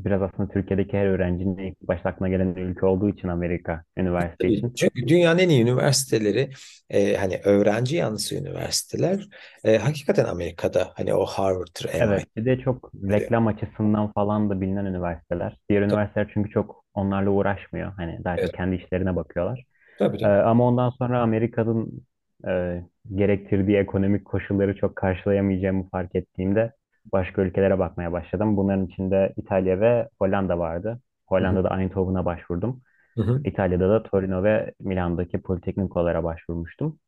biraz 0.05 0.21
aslında 0.21 0.49
Türkiye'deki 0.53 0.97
her 0.97 1.05
öğrencinin 1.05 1.57
ilk 1.57 1.81
başta 1.81 2.09
aklına 2.09 2.29
gelen 2.29 2.55
ülke 2.55 2.85
olduğu 2.85 3.09
için 3.09 3.27
Amerika 3.27 3.83
üniversite 3.97 4.47
için. 4.47 4.73
Çünkü 4.75 5.07
dünyanın 5.07 5.39
en 5.39 5.49
iyi 5.49 5.61
üniversiteleri 5.63 6.49
e, 6.89 7.15
hani 7.17 7.39
öğrenci 7.43 7.95
yanlısı 7.95 8.35
üniversiteler 8.35 9.27
e, 9.63 9.77
hakikaten 9.77 10.25
Amerika'da 10.25 10.91
hani 10.95 11.13
o 11.13 11.25
Harvard'tır, 11.25 11.89
Evet, 11.93 12.25
bir 12.35 12.45
de 12.45 12.57
çok 12.59 12.91
reklam 13.09 13.47
açısından 13.47 14.11
falan 14.11 14.49
da 14.49 14.61
bilinen 14.61 14.85
üniversiteler. 14.85 15.57
Diğer 15.69 15.81
Tabii, 15.87 15.87
üniversiteler 15.89 16.31
çünkü 16.33 16.49
çok 16.49 16.85
onlarla 16.93 17.29
uğraşmıyor. 17.29 17.91
Hani 17.97 18.23
daha 18.23 18.37
evet, 18.37 18.47
çok 18.47 18.53
kendi 18.53 18.75
işlerine 18.75 19.15
bakıyorlar. 19.15 19.63
tabii, 19.97 20.17
Ee, 20.21 20.25
tabii. 20.25 20.41
ama 20.45 20.67
ondan 20.67 20.89
sonra 20.89 21.21
Amerika'nın 21.21 22.05
e, 22.47 22.81
gerektirdiği 23.15 23.77
ekonomik 23.77 24.25
koşulları 24.25 24.75
çok 24.77 24.95
karşılayamayacağımı 24.95 25.89
fark 25.89 26.15
ettiğimde 26.15 26.73
başka 27.13 27.41
ülkelere 27.41 27.79
bakmaya 27.79 28.11
başladım. 28.11 28.57
Bunların 28.57 28.85
içinde 28.87 29.33
İtalya 29.37 29.79
ve 29.81 30.09
Hollanda 30.19 30.59
vardı. 30.59 30.99
Hollanda'da 31.27 31.81
Eindhoven'a 31.81 32.25
başvurdum. 32.25 32.81
hı 33.17 33.21
hı. 33.23 33.45
İtalya'da 33.45 33.89
da 33.89 34.03
Torino 34.03 34.43
ve 34.43 34.73
Milan'daki 34.79 35.41
politeknikolara 35.41 36.23
başvurmuştum. 36.23 36.99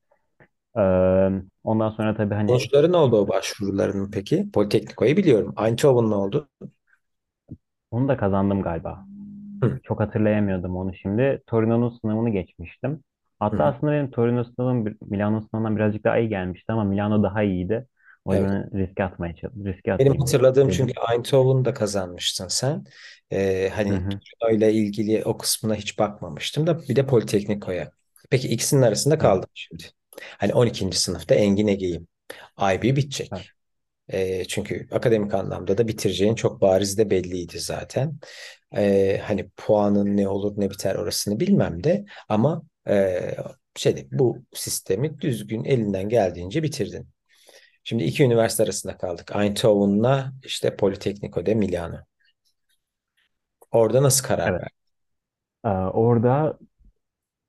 Ee, 0.77 0.81
ondan 1.63 1.89
sonra 1.89 2.15
tabii 2.17 2.35
hani 2.35 2.69
Sonuçları 2.73 2.91
ne 2.91 2.97
oldu 2.97 3.17
o 3.17 3.27
başvurularının 3.27 4.11
peki? 4.11 4.49
Politekniko'yu 4.53 5.17
biliyorum. 5.17 5.55
Eindhoven 5.59 6.09
ne 6.09 6.15
oldu? 6.15 6.49
onu 7.91 8.07
da 8.07 8.17
kazandım 8.17 8.61
galiba. 8.61 9.05
Hı, 9.63 9.79
Çok 9.83 9.99
hatırlayamıyordum 9.99 10.75
onu 10.75 10.95
şimdi. 10.95 11.43
Torino'nun 11.47 11.89
sınavını 12.01 12.29
geçmiştim. 12.29 13.03
Hatta 13.39 13.65
hı. 13.65 13.65
aslında 13.65 13.91
benim 13.93 14.11
Torino 14.11 14.43
sınavım 14.43 14.97
Milano 15.01 15.41
sınavından 15.41 15.75
birazcık 15.75 16.03
daha 16.03 16.17
iyi 16.17 16.29
gelmişti 16.29 16.71
ama 16.71 16.83
Milano 16.83 17.23
daha 17.23 17.43
iyiydi. 17.43 17.87
O 18.25 18.33
Evet. 18.33 18.53
riske 18.75 19.03
atmaya 19.03 19.35
çalıştım. 19.35 19.65
Riske 19.65 19.91
Benim 19.99 20.17
hatırladığım 20.19 20.69
çünkü 20.69 20.93
dedim. 20.93 21.03
Eindhoven'da 21.13 21.73
kazanmıştın 21.73 22.47
sen. 22.47 22.83
Ee, 23.31 23.71
Hı 23.87 23.93
hani 23.93 23.97
hı. 23.97 24.21
öyle 24.49 24.73
ilgili 24.73 25.23
o 25.25 25.37
kısmına 25.37 25.75
hiç 25.75 25.99
bakmamıştım 25.99 26.67
da 26.67 26.79
bir 26.89 26.95
de 26.95 27.05
Politekniko'ya. 27.07 27.91
Peki 28.29 28.47
ikisinin 28.47 28.81
arasında 28.81 29.17
Evet. 29.19 29.37
kaldım 29.37 29.49
şimdi. 29.53 29.83
Hani 30.19 30.53
12. 30.53 30.97
sınıfta 30.97 31.35
Engin 31.35 31.67
Ege'yim. 31.67 32.07
IB 32.75 32.83
Evet. 33.31 33.47
bitecek. 33.53 33.53
Ee, 34.09 34.45
çünkü 34.45 34.87
akademik 34.91 35.33
anlamda 35.33 35.77
da 35.77 35.89
bitireceğin 35.89 36.35
çok 36.35 36.61
bariz 36.61 36.97
de 36.97 37.09
belliydi 37.11 37.59
zaten. 37.59 38.19
Ee, 38.77 39.21
hani 39.25 39.49
puanın 39.57 40.17
ne 40.17 40.29
olur 40.29 40.53
ne 40.57 40.69
biter 40.71 40.95
orasını 40.95 41.41
bilmem 41.41 41.83
de 41.83 42.05
ama 42.29 42.63
e, 42.89 43.35
şeyde 43.77 44.07
bu 44.11 44.45
sistemi 44.53 45.21
düzgün 45.21 45.63
elinden 45.63 46.09
geldiğince 46.09 46.63
bitirdin. 46.63 47.09
Şimdi 47.83 48.03
iki 48.03 48.23
üniversite 48.23 48.63
arasında 48.63 48.97
kaldık. 48.97 49.31
Eindhoven'la 49.35 50.33
işte 50.43 50.75
Politecnico 50.75 51.45
de 51.45 51.55
Milano. 51.55 51.97
Orada 53.71 54.03
nasıl 54.03 54.27
karar 54.27 54.45
Evet. 54.45 54.59
verdin? 54.59 54.75
Ee, 55.65 55.69
orada 55.69 56.59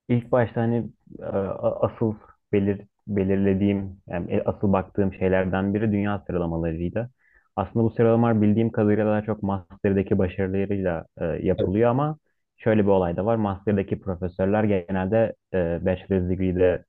ilk 0.08 0.32
başta 0.32 0.60
hani 0.62 0.90
e, 1.20 1.24
asıl 1.26 2.14
belir, 2.52 2.80
belirlediğim 3.06 4.00
yani 4.08 4.32
e, 4.32 4.42
asıl 4.44 4.72
baktığım 4.72 5.14
şeylerden 5.14 5.74
biri 5.74 5.92
dünya 5.92 6.24
sıralamalarıydı. 6.26 7.10
Aslında 7.56 7.84
bu 7.84 7.90
sıralamalar 7.90 8.42
bildiğim 8.42 8.70
kadarıyla 8.72 9.06
daha 9.06 9.22
çok 9.22 9.42
master'daki 9.42 10.18
başarılarıyla 10.18 11.06
e, 11.20 11.24
yapılıyor 11.26 11.90
ama 11.90 12.18
şöyle 12.56 12.82
bir 12.82 12.88
olay 12.88 13.16
da 13.16 13.26
var. 13.26 13.36
Master'daki 13.36 14.00
profesörler 14.00 14.64
genelde 14.64 15.34
e, 15.54 15.80
bachelor's 15.86 16.28
degree'de 16.30 16.84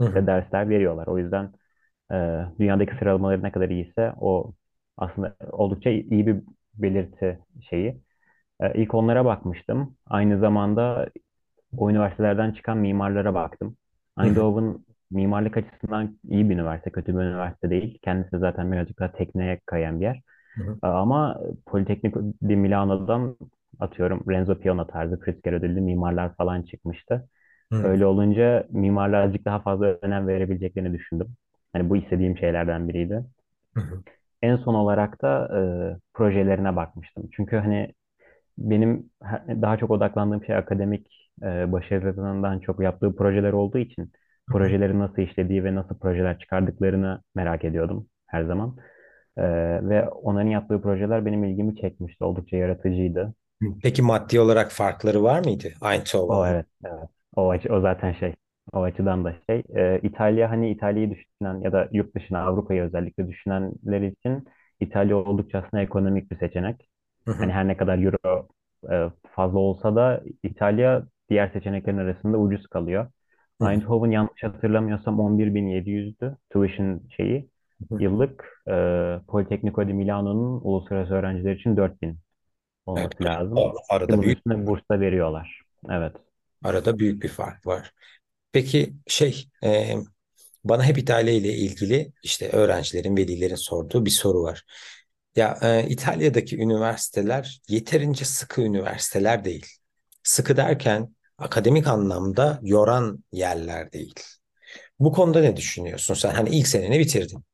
hı, 0.00 0.26
dersler 0.26 0.68
veriyorlar. 0.68 1.06
O 1.06 1.18
yüzden 1.18 1.52
e, 2.12 2.16
dünyadaki 2.58 2.96
sıralamaları 2.98 3.42
ne 3.42 3.52
kadar 3.52 3.68
iyiyse 3.68 4.12
o 4.20 4.52
aslında 4.96 5.36
oldukça 5.52 5.90
iyi 5.90 6.26
bir 6.26 6.36
belirti 6.74 7.38
şeyi. 7.70 8.00
E, 8.60 8.82
ilk 8.82 8.94
onlara 8.94 9.24
bakmıştım. 9.24 9.96
Aynı 10.06 10.40
zamanda 10.40 11.10
o 11.76 11.90
üniversitelerden 11.90 12.52
çıkan 12.52 12.78
mimarlara 12.78 13.34
baktım. 13.34 13.76
Eindhoven 14.20 14.78
mimarlık 15.10 15.56
açısından 15.56 16.18
iyi 16.30 16.50
bir 16.50 16.54
üniversite, 16.54 16.90
kötü 16.92 17.12
bir 17.14 17.18
üniversite 17.22 17.70
değil. 17.70 17.98
Kendisi 18.02 18.38
zaten 18.38 18.72
birazcık 18.72 18.98
daha 19.00 19.12
tekneye 19.12 19.60
kayan 19.66 20.00
bir 20.00 20.04
yer. 20.04 20.20
hı 20.56 20.62
hı, 20.64 20.80
E, 20.84 20.86
Ama 20.86 21.40
Politecnico 21.66 22.20
di 22.48 22.56
Milano'dan 22.56 23.36
atıyorum 23.80 24.24
Renzo 24.30 24.58
Piano 24.60 24.86
tarzı 24.86 25.20
Pritzker 25.20 25.52
ödüllü 25.52 25.80
mimarlar 25.80 26.36
falan 26.36 26.62
çıkmıştı. 26.62 27.28
hı 27.70 27.76
Öyle 27.82 28.06
olunca 28.06 28.66
mimarlığa 28.70 29.22
azıcık 29.24 29.44
daha 29.44 29.60
fazla 29.60 29.86
önem 30.02 30.28
verebileceklerini 30.28 30.92
düşündüm. 30.98 31.28
Hani 31.72 31.90
bu 31.90 31.96
istediğim 31.96 32.38
şeylerden 32.38 32.88
biriydi. 32.88 33.24
hı, 33.74 34.02
En 34.42 34.56
son 34.56 34.74
olarak 34.74 35.22
da 35.22 35.48
e, 35.58 35.60
projelerine 36.14 36.76
bakmıştım. 36.76 37.28
Çünkü 37.32 37.56
hani 37.56 37.92
benim 38.58 39.10
daha 39.48 39.78
çok 39.78 39.90
odaklandığım 39.90 40.44
şey 40.44 40.56
akademik 40.56 41.30
e, 41.42 41.72
başarılarından 41.72 42.60
çok 42.60 42.80
yaptığı 42.82 43.16
projeler 43.16 43.52
olduğu 43.52 43.78
için 43.78 44.12
projeleri 44.50 44.98
nasıl 44.98 45.22
işlediği 45.22 45.64
ve 45.64 45.76
nasıl 45.76 45.98
projeler 45.98 46.38
çıkardıklarını 46.38 47.22
merak 47.34 47.64
ediyordum 47.64 48.08
her 48.26 48.44
zaman. 48.44 48.76
E, 49.38 49.42
ve 49.88 50.10
onların 50.10 50.48
yaptığı 50.50 50.82
projeler 50.82 51.26
benim 51.26 51.44
ilgimi 51.44 51.76
çekmişti. 51.76 52.24
Oldukça 52.24 52.56
yaratıcıydı. 52.58 53.34
Peki 53.80 54.02
maddi 54.02 54.40
olarak 54.40 54.72
farkları 54.72 55.22
var 55.22 55.40
mıydı 55.44 55.74
O 56.28 56.46
Eindhoven'la? 56.46 56.46
evet, 56.46 56.66
evet. 56.84 57.08
O, 57.36 57.54
o 57.70 57.80
zaten 57.80 58.12
şey. 58.12 58.34
O 58.72 58.82
açıdan 58.82 59.24
da 59.24 59.34
şey. 59.50 59.62
E, 59.76 60.00
İtalya 60.02 60.50
hani 60.50 60.70
İtalya'yı 60.70 61.10
düşünen 61.10 61.60
ya 61.60 61.72
da 61.72 61.88
yurt 61.92 62.14
dışına 62.14 62.40
Avrupa'yı 62.42 62.82
özellikle 62.82 63.28
düşünenler 63.28 64.00
için 64.02 64.44
İtalya 64.80 65.16
oldukça 65.16 65.58
aslında 65.58 65.82
ekonomik 65.82 66.30
bir 66.30 66.38
seçenek. 66.38 66.88
Hı 67.26 67.30
Hani 67.38 67.52
hı, 67.52 67.52
her 67.52 67.68
ne 67.68 67.76
kadar 67.76 67.98
euro 67.98 68.48
e, 68.92 69.10
fazla 69.36 69.58
olsa 69.58 69.96
da 69.96 70.22
İtalya 70.42 71.06
diğer 71.30 71.48
seçeneklerin 71.48 71.98
arasında 71.98 72.38
ucuz 72.38 72.66
kalıyor. 72.66 73.10
hı 73.60 73.64
hı, 73.66 73.82
Eindhoven 73.84 74.10
yanlış 74.10 74.42
hatırlamıyorsam 74.42 75.20
11.700'dü 75.20 76.36
tuition 76.50 77.02
şeyi. 77.16 77.50
hı 77.90 77.94
hı. 77.94 78.00
Yıllık 78.00 78.62
e, 78.68 78.72
Politecnico 79.28 79.88
di 79.88 79.92
Milano'nun 79.94 80.60
uluslararası 80.64 81.14
öğrenciler 81.14 81.56
için 81.56 81.76
4000 81.76 82.18
Evet, 82.94 83.12
olması 83.12 83.24
lazım. 83.24 83.64
arada, 83.64 83.78
Ve 84.08 84.08
arada 84.08 84.20
bunun 84.20 84.22
büyük 84.22 84.38
üstüne 84.38 84.66
burs 84.66 84.82
da 84.90 85.00
veriyorlar. 85.00 85.62
Evet. 85.90 86.16
arada 86.62 86.98
büyük 86.98 87.22
bir 87.22 87.28
fark 87.28 87.66
var. 87.66 87.94
Peki 88.52 88.94
şey 89.06 89.48
e, 89.64 89.94
bana 90.64 90.84
hep 90.84 90.98
İtalya 90.98 91.34
ile 91.34 91.54
ilgili 91.54 92.12
işte 92.22 92.50
öğrencilerin, 92.50 93.16
velilerin 93.16 93.54
sorduğu 93.54 94.06
bir 94.06 94.10
soru 94.10 94.42
var. 94.42 94.64
Ya 95.36 95.58
e, 95.62 95.88
İtalya'daki 95.88 96.58
üniversiteler 96.58 97.60
yeterince 97.68 98.24
sıkı 98.24 98.62
üniversiteler 98.62 99.44
değil. 99.44 99.66
Sıkı 100.22 100.56
derken 100.56 101.16
akademik 101.38 101.86
anlamda 101.86 102.60
yoran 102.62 103.24
yerler 103.32 103.92
değil. 103.92 104.14
Bu 105.00 105.12
konuda 105.12 105.40
ne 105.40 105.56
düşünüyorsun 105.56 106.14
sen? 106.14 106.30
Hani 106.34 106.50
ilk 106.50 106.68
seneni 106.68 106.98
bitirdin. 106.98 107.44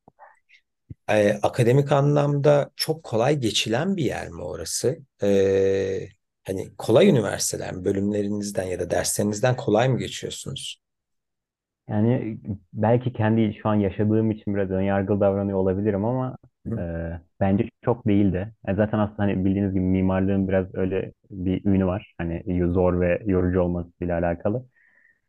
E, 1.10 1.38
akademik 1.42 1.92
anlamda 1.92 2.70
çok 2.76 3.02
kolay 3.04 3.36
geçilen 3.40 3.96
bir 3.96 4.04
yer 4.04 4.28
mi 4.28 4.42
orası? 4.42 4.98
E, 5.22 6.08
hani 6.44 6.76
kolay 6.76 7.08
üniversiteler 7.08 7.72
mi? 7.74 7.84
Bölümlerinizden 7.84 8.62
ya 8.64 8.80
da 8.80 8.90
derslerinizden 8.90 9.56
kolay 9.56 9.88
mı 9.88 9.98
geçiyorsunuz? 9.98 10.80
Yani 11.88 12.38
belki 12.72 13.12
kendi 13.12 13.54
şu 13.62 13.68
an 13.68 13.74
yaşadığım 13.74 14.30
için 14.30 14.54
biraz 14.54 14.70
önyargılı 14.70 15.20
davranıyor 15.20 15.58
olabilirim 15.58 16.04
ama 16.04 16.36
Hı 16.66 16.78
e, 16.78 16.82
bence 17.40 17.68
çok 17.84 18.06
değildi. 18.06 18.54
Yani 18.66 18.76
zaten 18.76 18.98
aslında 18.98 19.22
hani 19.22 19.44
bildiğiniz 19.44 19.72
gibi 19.74 19.84
mimarlığın 19.84 20.48
biraz 20.48 20.74
öyle 20.74 21.12
bir 21.30 21.64
ünü 21.64 21.86
var. 21.86 22.14
Hani 22.18 22.42
zor 22.72 23.00
ve 23.00 23.22
yorucu 23.26 23.60
olmasıyla 23.60 24.18
alakalı. 24.18 24.66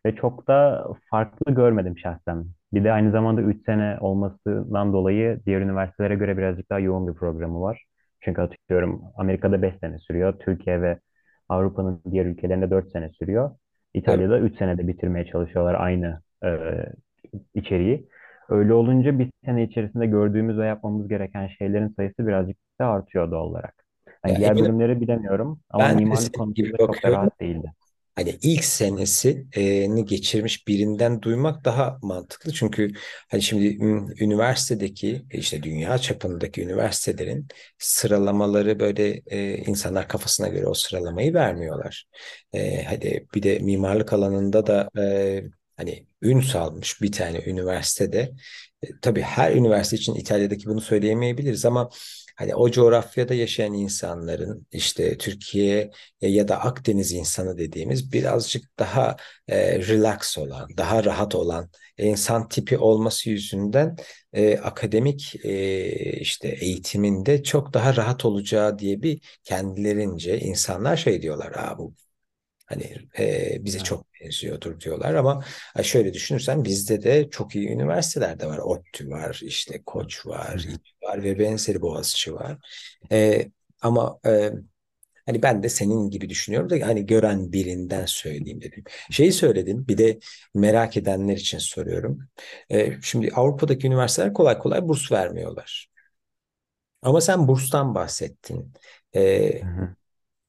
Ve 0.05 0.15
çok 0.15 0.47
da 0.47 0.87
farklı 1.11 1.55
görmedim 1.55 1.97
şahsen. 1.97 2.45
Bir 2.73 2.83
de 2.83 2.91
aynı 2.91 3.11
zamanda 3.11 3.41
3 3.41 3.65
sene 3.65 3.97
olmasından 4.01 4.93
dolayı 4.93 5.41
diğer 5.45 5.61
üniversitelere 5.61 6.15
göre 6.15 6.37
birazcık 6.37 6.69
daha 6.71 6.79
yoğun 6.79 7.07
bir 7.07 7.13
programı 7.13 7.61
var. 7.61 7.85
Çünkü 8.21 8.41
atıyorum 8.41 9.03
Amerika'da 9.15 9.61
5 9.61 9.75
sene 9.79 9.99
sürüyor. 9.99 10.39
Türkiye 10.39 10.81
ve 10.81 10.99
Avrupa'nın 11.49 12.01
diğer 12.11 12.25
ülkelerinde 12.25 12.71
4 12.71 12.91
sene 12.91 13.09
sürüyor. 13.09 13.51
İtalya'da 13.93 14.39
3 14.39 14.57
senede 14.57 14.87
bitirmeye 14.87 15.25
çalışıyorlar 15.25 15.75
aynı 15.75 16.21
e, 16.43 16.49
içeriği. 17.55 18.09
Öyle 18.49 18.73
olunca 18.73 19.19
bir 19.19 19.31
sene 19.45 19.63
içerisinde 19.63 20.05
gördüğümüz 20.05 20.57
ve 20.57 20.65
yapmamız 20.67 21.07
gereken 21.07 21.47
şeylerin 21.47 21.89
sayısı 21.97 22.27
birazcık 22.27 22.57
daha 22.79 22.91
artıyor 22.91 23.31
doğal 23.31 23.45
olarak. 23.45 23.85
Ya 24.25 24.33
Hani 24.33 24.37
diğer 24.37 24.59
eminim 24.59 24.59
bölümleri 24.59 25.01
bilemiyorum 25.01 25.59
ama 25.69 25.89
ben 25.89 25.97
de 25.97 25.99
mimarlık 25.99 26.35
senin 26.35 26.53
gibi 26.55 26.73
konusunda 26.73 26.87
çok 26.87 27.03
da 27.03 27.11
bakıyorum. 27.11 27.11
rahat 27.11 27.39
değildi. 27.41 27.71
Hani 28.15 28.37
ilk 28.41 28.63
senesini 28.65 30.05
geçirmiş 30.05 30.67
birinden 30.67 31.21
duymak 31.21 31.65
daha 31.65 31.99
mantıklı. 32.01 32.53
Çünkü 32.53 32.91
hani 33.31 33.41
şimdi 33.41 33.65
üniversitedeki 34.23 35.25
işte 35.31 35.63
dünya 35.63 35.97
çapındaki 35.97 36.63
üniversitelerin 36.63 37.47
sıralamaları 37.77 38.79
böyle 38.79 39.21
e, 39.27 39.57
insanlar 39.57 40.07
kafasına 40.07 40.47
göre 40.47 40.67
o 40.67 40.73
sıralamayı 40.73 41.33
vermiyorlar. 41.33 42.05
E, 42.53 42.83
hadi 42.83 43.27
bir 43.35 43.43
de 43.43 43.59
mimarlık 43.59 44.13
alanında 44.13 44.67
da 44.67 44.89
e, 44.99 45.43
hani 45.77 46.07
ün 46.21 46.41
salmış 46.41 47.01
bir 47.01 47.11
tane 47.11 47.39
üniversitede. 47.45 48.33
E, 48.83 48.87
tabii 49.01 49.21
her 49.21 49.51
üniversite 49.55 49.95
için 49.97 50.15
İtalya'daki 50.15 50.65
bunu 50.65 50.81
söyleyemeyebiliriz 50.81 51.65
ama 51.65 51.89
hani 52.35 52.55
o 52.55 52.71
coğrafyada 52.71 53.33
yaşayan 53.33 53.73
insanların 53.73 54.67
işte 54.71 55.17
Türkiye 55.17 55.91
ya 56.21 56.47
da 56.47 56.61
Akdeniz 56.61 57.11
insanı 57.11 57.57
dediğimiz 57.57 58.11
birazcık 58.13 58.79
daha 58.79 59.15
e, 59.47 59.79
relax 59.79 60.37
olan, 60.37 60.69
daha 60.77 61.03
rahat 61.03 61.35
olan 61.35 61.69
insan 61.97 62.47
tipi 62.49 62.77
olması 62.77 63.29
yüzünden 63.29 63.95
e, 64.33 64.57
akademik 64.57 65.35
e, 65.45 66.19
işte 66.19 66.47
eğitiminde 66.47 67.43
çok 67.43 67.73
daha 67.73 67.95
rahat 67.95 68.25
olacağı 68.25 68.79
diye 68.79 69.01
bir 69.01 69.39
kendilerince 69.43 70.39
insanlar 70.39 70.97
şey 70.97 71.21
diyorlar. 71.21 71.51
Aa, 71.55 71.77
bu 71.77 71.93
Hani 72.67 72.95
e, 73.19 73.57
bize 73.65 73.77
Evet. 73.77 73.85
çok 73.87 74.06
benziyordur 74.21 74.79
diyorlar 74.79 75.13
ama 75.15 75.43
şöyle 75.83 76.13
düşünürsen 76.13 76.65
bizde 76.65 77.03
de 77.03 77.29
çok 77.29 77.55
iyi 77.55 77.69
üniversiteler 77.69 78.39
de 78.39 78.47
var. 78.47 78.57
ODTÜ 78.57 79.09
var, 79.09 79.39
işte 79.43 79.81
Koç 79.85 80.25
Hı 80.53 80.57
var, 80.57 80.59
hı. 80.59 80.79
İTÜ 80.79 80.91
var 81.07 81.23
ve 81.23 81.39
benzeri 81.39 81.81
Boğaziçi 81.81 82.33
var. 82.33 82.57
E, 83.11 83.45
ama 83.81 84.19
e, 84.25 84.51
hani 85.25 85.43
ben 85.43 85.63
de 85.63 85.69
senin 85.69 86.09
gibi 86.09 86.29
düşünüyorum 86.29 86.69
da 86.69 86.87
hani 86.87 87.05
gören 87.05 87.53
birinden 87.53 88.05
söyleyeyim 88.05 88.61
dedim. 88.61 88.83
Şeyi 89.11 89.31
söyledin 89.31 89.87
bir 89.87 89.97
de 89.97 90.19
merak 90.55 90.97
edenler 90.97 91.37
için 91.37 91.57
soruyorum. 91.57 92.19
E, 92.71 93.01
şimdi 93.01 93.31
Avrupa'daki 93.35 93.87
üniversiteler 93.87 94.33
kolay 94.33 94.57
kolay 94.59 94.87
burs 94.87 95.11
vermiyorlar. 95.11 95.89
Ama 97.01 97.21
sen 97.21 97.47
burstan 97.47 97.95
bahsettin. 97.95 98.73
Hı 99.61 99.65
E, 99.65 99.67
hı. 99.67 99.95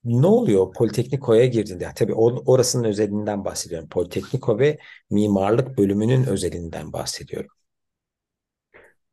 Ne 0.05 0.27
oluyor 0.27 0.73
Politekniko'ya 0.75 1.47
girdiğinde? 1.47 1.89
Tabii 1.97 2.13
or- 2.13 2.43
orasının 2.47 2.85
özelinden 2.85 3.45
bahsediyorum. 3.45 3.89
Politekniko 3.89 4.59
ve 4.59 4.79
mimarlık 5.11 5.79
bölümünün 5.79 6.25
özelinden 6.25 6.93
bahsediyorum. 6.93 7.51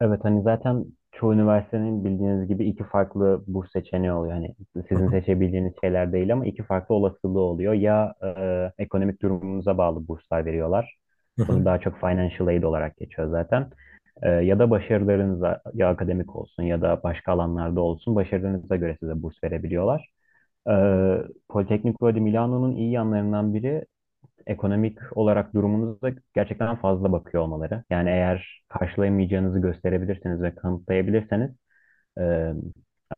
Evet 0.01 0.19
hani 0.23 0.41
zaten 0.43 0.85
çoğu 1.11 1.33
üniversitenin 1.33 2.05
bildiğiniz 2.05 2.47
gibi 2.47 2.65
iki 2.65 2.83
farklı 2.83 3.43
burs 3.47 3.71
seçeneği 3.71 4.11
oluyor. 4.11 4.33
Hani 4.33 4.55
sizin 4.89 5.09
seçebildiğiniz 5.09 5.73
şeyler 5.81 6.11
değil 6.13 6.33
ama 6.33 6.45
iki 6.45 6.63
farklı 6.63 6.95
olasılığı 6.95 7.39
oluyor. 7.39 7.73
Ya 7.73 8.13
e, 8.23 8.83
ekonomik 8.83 9.21
durumunuza 9.21 9.77
bağlı 9.77 10.07
burslar 10.07 10.45
veriyorlar. 10.45 10.95
Bunu 11.47 11.65
daha 11.65 11.79
çok 11.79 11.99
financial 11.99 12.47
aid 12.47 12.63
olarak 12.63 12.97
geçiyor 12.97 13.29
zaten. 13.31 13.69
E, 14.23 14.29
ya 14.29 14.59
da 14.59 14.69
başarılarınıza 14.69 15.61
ya 15.73 15.89
akademik 15.89 16.35
olsun 16.35 16.63
ya 16.63 16.81
da 16.81 17.03
başka 17.03 17.31
alanlarda 17.31 17.81
olsun 17.81 18.15
başarılarınıza 18.15 18.75
göre 18.75 18.97
size 18.99 19.21
burs 19.23 19.43
verebiliyorlar. 19.43 20.09
E, 20.69 20.71
Politecnico 21.49 22.15
di 22.15 22.21
Milano'nun 22.21 22.75
iyi 22.75 22.91
yanlarından 22.91 23.53
biri 23.53 23.85
ekonomik 24.47 24.99
olarak 25.17 25.53
durumunuza 25.53 26.09
gerçekten 26.35 26.75
fazla 26.75 27.11
bakıyor 27.11 27.43
olmaları. 27.43 27.83
Yani 27.91 28.09
eğer 28.09 28.63
karşılayamayacağınızı 28.69 29.59
gösterebilirseniz 29.59 30.41
ve 30.41 30.55
kanıtlayabilirseniz 30.55 31.51
e, 32.19 32.53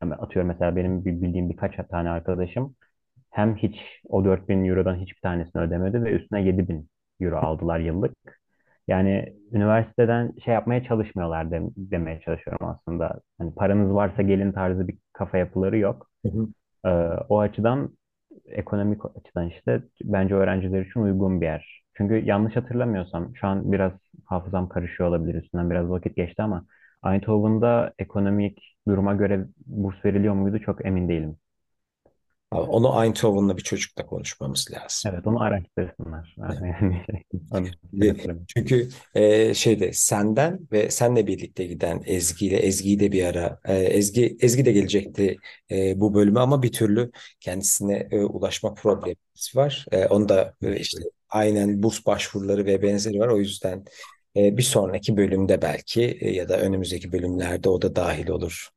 atıyorum 0.01 0.47
mesela 0.47 0.75
benim 0.75 1.05
bildiğim 1.05 1.49
birkaç 1.49 1.75
tane 1.89 2.09
arkadaşım 2.09 2.75
hem 3.31 3.57
hiç 3.57 3.77
o 4.09 4.25
4000 4.25 4.65
Euro'dan 4.65 4.95
hiçbir 4.95 5.21
tanesini 5.21 5.61
ödemedi 5.61 6.03
ve 6.03 6.11
üstüne 6.11 6.43
7000 6.43 6.89
Euro 7.21 7.37
aldılar 7.37 7.79
yıllık. 7.79 8.13
Yani 8.87 9.35
üniversiteden 9.51 10.33
şey 10.45 10.53
yapmaya 10.53 10.83
çalışmıyorlar 10.83 11.51
dem- 11.51 11.71
demeye 11.77 12.21
çalışıyorum 12.21 12.67
aslında. 12.67 13.21
Hani 13.37 13.55
paranız 13.55 13.93
varsa 13.95 14.21
gelin 14.21 14.51
tarzı 14.51 14.87
bir 14.87 14.97
kafa 15.13 15.37
yapıları 15.37 15.77
yok. 15.77 16.09
hı 16.25 16.29
hı. 16.31 16.47
Ee, 16.85 16.89
o 17.29 17.39
açıdan 17.39 17.97
ekonomik 18.45 19.01
açıdan 19.05 19.49
işte 19.49 19.83
bence 20.03 20.35
öğrenciler 20.35 20.85
için 20.85 20.99
uygun 20.99 21.41
bir 21.41 21.45
yer. 21.45 21.83
Çünkü 21.97 22.15
yanlış 22.15 22.55
hatırlamıyorsam 22.55 23.35
şu 23.35 23.47
an 23.47 23.71
biraz 23.71 23.91
hafızam 24.25 24.69
karışıyor 24.69 25.09
olabilir 25.09 25.35
üstünden 25.43 25.69
biraz 25.69 25.89
vakit 25.89 26.15
geçti 26.15 26.41
ama 26.43 26.65
Eindhoven'da 27.05 27.93
ekonomik 27.99 28.77
duruma 28.87 29.13
göre 29.15 29.47
burs 29.65 30.05
veriliyor 30.05 30.33
muydu 30.33 30.59
çok 30.59 30.85
emin 30.85 31.09
değilim. 31.09 31.37
Ama 32.51 32.61
Onu 32.61 33.03
Eindhoven'la 33.03 33.57
bir 33.57 33.61
çocukla 33.61 34.05
konuşmamız 34.05 34.67
lazım. 34.71 35.11
Evet 35.13 35.27
onu 35.27 35.41
araştırsınlar. 35.41 36.35
Yani 36.37 37.71
şey. 38.01 38.35
Çünkü 38.47 38.89
e, 39.15 39.53
şeyde 39.53 39.93
senden 39.93 40.59
ve 40.71 40.91
senle 40.91 41.27
birlikte 41.27 41.65
giden 41.65 42.01
Ezgi 42.05 42.47
ile 42.47 42.57
Ezgi'yi 42.57 42.99
de 42.99 43.11
bir 43.11 43.23
ara 43.23 43.59
e, 43.65 43.75
Ezgi 43.75 44.37
Ezgi 44.39 44.65
de 44.65 44.71
gelecekti 44.71 45.37
e, 45.71 45.99
bu 45.99 46.13
bölüme 46.13 46.39
ama 46.39 46.63
bir 46.63 46.71
türlü 46.71 47.11
kendisine 47.39 48.07
e, 48.11 48.19
ulaşma 48.19 48.73
problemimiz 48.73 49.51
var. 49.55 49.85
E, 49.91 50.05
onu 50.05 50.29
da 50.29 50.53
e, 50.61 50.79
işte 50.79 50.99
aynen 51.29 51.83
burs 51.83 52.05
başvuruları 52.05 52.65
ve 52.65 52.81
benzeri 52.81 53.19
var. 53.19 53.27
O 53.27 53.39
yüzden 53.39 53.85
bir 54.35 54.61
sonraki 54.63 55.17
bölümde 55.17 55.61
belki 55.61 56.17
ya 56.21 56.49
da 56.49 56.57
önümüzdeki 56.59 57.11
bölümlerde 57.11 57.69
o 57.69 57.81
da 57.81 57.95
dahil 57.95 58.27
olur. 58.29 58.69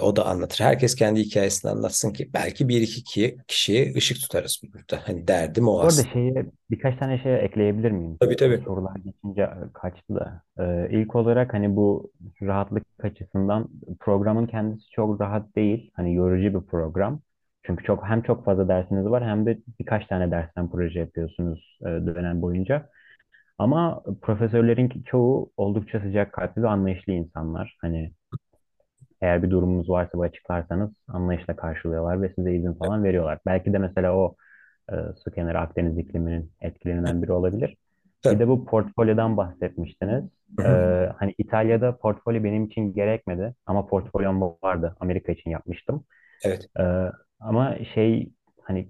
O 0.00 0.16
da 0.16 0.26
anlatır. 0.26 0.64
Herkes 0.64 0.94
kendi 0.94 1.20
hikayesini 1.20 1.70
anlatsın 1.70 2.12
ki 2.12 2.30
belki 2.34 2.68
bir 2.68 2.80
iki 2.80 3.04
ki- 3.04 3.36
kişiye 3.48 3.94
ışık 3.96 4.20
tutarız 4.20 4.60
burada. 4.74 5.02
Hani 5.08 5.28
derdim 5.28 5.68
o 5.68 5.80
aslında. 5.80 6.08
şeye 6.08 6.46
birkaç 6.70 6.96
tane 6.98 7.18
şey 7.18 7.44
ekleyebilir 7.44 7.90
miyim? 7.90 8.16
Tabii 8.20 8.36
tabii. 8.36 8.62
Sorular 8.64 8.96
geçince 8.96 9.50
kaçtı 9.74 10.14
da. 10.14 10.42
Ee, 10.60 10.88
ilk 10.90 11.14
olarak 11.16 11.54
hani 11.54 11.76
bu 11.76 12.12
rahatlık 12.42 12.84
açısından 13.02 13.68
programın 14.00 14.46
kendisi 14.46 14.90
çok 14.90 15.20
rahat 15.20 15.56
değil. 15.56 15.90
Hani 15.94 16.14
yorucu 16.14 16.60
bir 16.60 16.66
program. 16.66 17.20
Çünkü 17.62 17.84
çok 17.84 18.04
hem 18.04 18.22
çok 18.22 18.44
fazla 18.44 18.68
dersiniz 18.68 19.06
var 19.06 19.24
hem 19.24 19.46
de 19.46 19.58
birkaç 19.80 20.06
tane 20.06 20.30
dersten 20.30 20.70
proje 20.70 20.98
yapıyorsunuz 21.00 21.78
dönem 21.82 22.42
boyunca. 22.42 22.88
Ama 23.58 24.02
profesörlerin 24.22 25.02
çoğu 25.06 25.50
oldukça 25.56 26.00
sıcakkanlı 26.00 26.52
ve 26.56 26.68
anlayışlı 26.68 27.12
insanlar. 27.12 27.76
Hani 27.80 28.12
eğer 29.20 29.42
bir 29.42 29.50
durumunuz 29.50 29.90
varsa 29.90 30.20
ve 30.20 30.24
açıklarsanız 30.24 30.90
anlayışla 31.08 31.56
karşılıyorlar 31.56 32.22
ve 32.22 32.32
size 32.34 32.54
izin 32.54 32.72
falan 32.74 33.04
veriyorlar. 33.04 33.38
Belki 33.46 33.72
de 33.72 33.78
mesela 33.78 34.16
o 34.16 34.36
e, 34.92 34.94
su 35.24 35.30
kenarı 35.30 35.60
Akdeniz 35.60 35.98
ikliminin 35.98 36.52
etkilerinden 36.60 37.22
biri 37.22 37.32
olabilir. 37.32 37.76
Bir 38.24 38.38
de 38.38 38.48
bu 38.48 38.64
portfolyodan 38.64 39.36
bahsetmiştiniz. 39.36 40.24
E, 40.58 40.62
hı. 40.62 41.14
hani 41.18 41.34
İtalya'da 41.38 41.96
portfolyo 41.96 42.44
benim 42.44 42.64
için 42.64 42.94
gerekmedi 42.94 43.54
ama 43.66 43.86
portfolyom 43.86 44.42
vardı. 44.42 44.96
Amerika 45.00 45.32
için 45.32 45.50
yapmıştım. 45.50 46.04
Evet. 46.44 46.66
E, 46.78 46.84
ama 47.40 47.76
şey 47.94 48.30
hani 48.62 48.88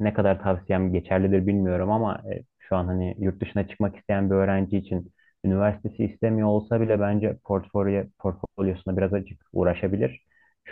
ne 0.00 0.14
kadar 0.14 0.42
tavsiyem 0.42 0.92
geçerlidir 0.92 1.46
bilmiyorum 1.46 1.90
ama 1.90 2.22
e, 2.32 2.42
şu 2.72 2.76
an 2.76 2.86
hani 2.86 3.16
yurt 3.18 3.40
dışına 3.42 3.68
çıkmak 3.68 3.96
isteyen 3.96 4.30
bir 4.30 4.34
öğrenci 4.34 4.78
için 4.78 5.12
üniversitesi 5.44 6.04
istemiyor 6.04 6.48
olsa 6.48 6.80
bile 6.80 7.00
bence 7.00 7.38
portfolyo 7.44 8.04
portfolyosuna 8.18 8.96
biraz 8.96 9.12
açık 9.14 9.42
uğraşabilir. 9.52 10.26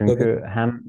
Tabii 0.05 0.27
Çünkü 0.27 0.43
hem 0.47 0.81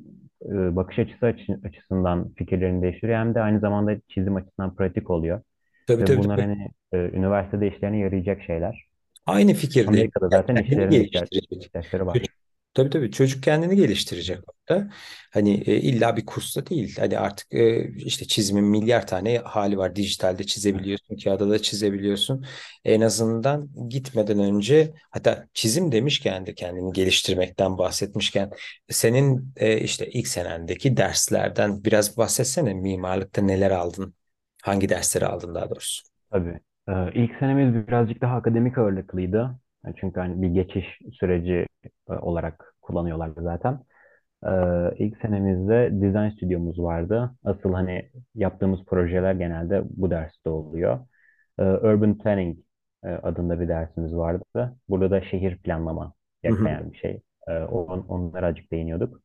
e, 0.45 0.75
bakış 0.75 0.99
açısı 0.99 1.25
açı- 1.25 1.59
açısından 1.65 2.33
fikirlerini 2.33 2.81
değiştiriyor 2.81 3.19
hem 3.19 3.35
de 3.35 3.41
aynı 3.41 3.59
zamanda 3.59 3.99
çizim 4.09 4.35
açısından 4.35 4.75
pratik 4.75 5.09
oluyor. 5.09 5.41
tabii 5.85 6.03
Ve 6.03 6.05
tabii. 6.05 6.17
bunlar 6.17 6.39
tabii. 6.39 6.47
hani 6.49 6.69
e, 6.93 6.97
üniversitede 6.97 7.67
işlerine 7.67 7.99
yarayacak 7.99 8.43
şeyler. 8.43 8.87
Aynı 9.25 9.53
fikirdeyim. 9.53 10.09
Amerika'da 10.09 10.29
Yani 10.31 10.43
zaten 10.43 10.57
kendini 10.63 10.67
işlerinde 10.67 11.03
ihtiyaç, 11.03 11.29
geliştirecek. 11.29 11.67
ihtiyaçları 11.67 12.05
var. 12.05 12.27
Tabii 12.73 12.89
tabii 12.89 13.11
çocuk 13.11 13.43
kendini 13.43 13.75
geliştirecek 13.75 14.39
orada. 14.69 14.89
Hani 15.33 15.63
e, 15.65 15.75
illa 15.81 16.17
bir 16.17 16.25
kursta 16.25 16.65
değil. 16.65 16.95
Hani 16.99 17.17
artık 17.19 17.53
e, 17.53 17.89
işte 17.95 18.27
çizimin 18.27 18.63
milyar 18.65 19.07
tane 19.07 19.37
hali 19.37 19.77
var. 19.77 19.95
Dijitalde 19.95 20.43
çizebiliyorsun, 20.43 21.15
kağıda 21.23 21.49
da 21.49 21.61
çizebiliyorsun. 21.61 22.45
En 22.85 23.01
azından 23.01 23.69
gitmeden 23.89 24.39
önce 24.39 24.93
hatta 25.09 25.47
çizim 25.53 25.91
demişken 25.91 26.45
de 26.45 26.55
kendini 26.55 26.93
geliştirmekten 26.93 27.77
bahsetmişken 27.77 28.51
senin 28.89 29.53
e, 29.57 29.77
işte 29.81 30.07
ilk 30.11 30.27
senendeki 30.27 30.97
derslerden 30.97 31.83
biraz 31.83 32.17
bahsetsene. 32.17 32.73
Mimarlıkta 32.73 33.41
neler 33.41 33.71
aldın? 33.71 34.15
Hangi 34.63 34.89
dersleri 34.89 35.25
aldın 35.25 35.55
daha 35.55 35.69
doğrusu? 35.69 36.03
tabii. 36.31 36.59
E, 36.89 37.11
ilk 37.13 37.35
senemiz 37.39 37.87
birazcık 37.87 38.21
daha 38.21 38.35
akademik 38.35 38.77
ağırlıklıydı. 38.77 39.59
Yani 39.85 39.95
Çünkü 39.99 40.19
hani 40.19 40.41
bir 40.41 40.47
geçiş 40.49 40.99
süreci 41.19 41.67
e, 42.09 42.13
olarak 42.13 42.75
kullanıyorlar 42.81 43.31
zaten. 43.37 43.79
Ee, 44.47 44.49
ilk 44.97 45.17
senemizde 45.17 45.91
dizayn 46.01 46.29
stüdyomuz 46.29 46.79
vardı. 46.79 47.31
Asıl 47.45 47.73
hani 47.73 48.11
yaptığımız 48.35 48.85
projeler 48.85 49.33
genelde 49.35 49.83
bu 49.89 50.11
derste 50.11 50.49
oluyor. 50.49 50.99
Ee, 51.59 51.63
Urban 51.63 52.17
Planning 52.17 52.59
e, 53.03 53.07
adında 53.09 53.59
bir 53.59 53.67
dersimiz 53.67 54.15
vardı. 54.15 54.77
Burada 54.89 55.11
da 55.11 55.21
şehir 55.21 55.57
planlama 55.57 56.13
yaklayan 56.43 56.91
bir 56.93 56.97
şey. 56.97 57.21
Ee, 57.47 57.59
on, 57.63 57.99
onlara 58.09 58.47
azıcık 58.47 58.71
değiniyorduk. 58.71 59.21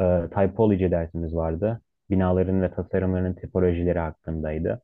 Ee, 0.00 0.28
typology 0.34 0.90
dersimiz 0.90 1.34
vardı. 1.36 1.80
Binaların 2.10 2.62
ve 2.62 2.70
tasarımlarının 2.74 3.34
tipolojileri 3.34 3.98
hakkındaydı. 3.98 4.82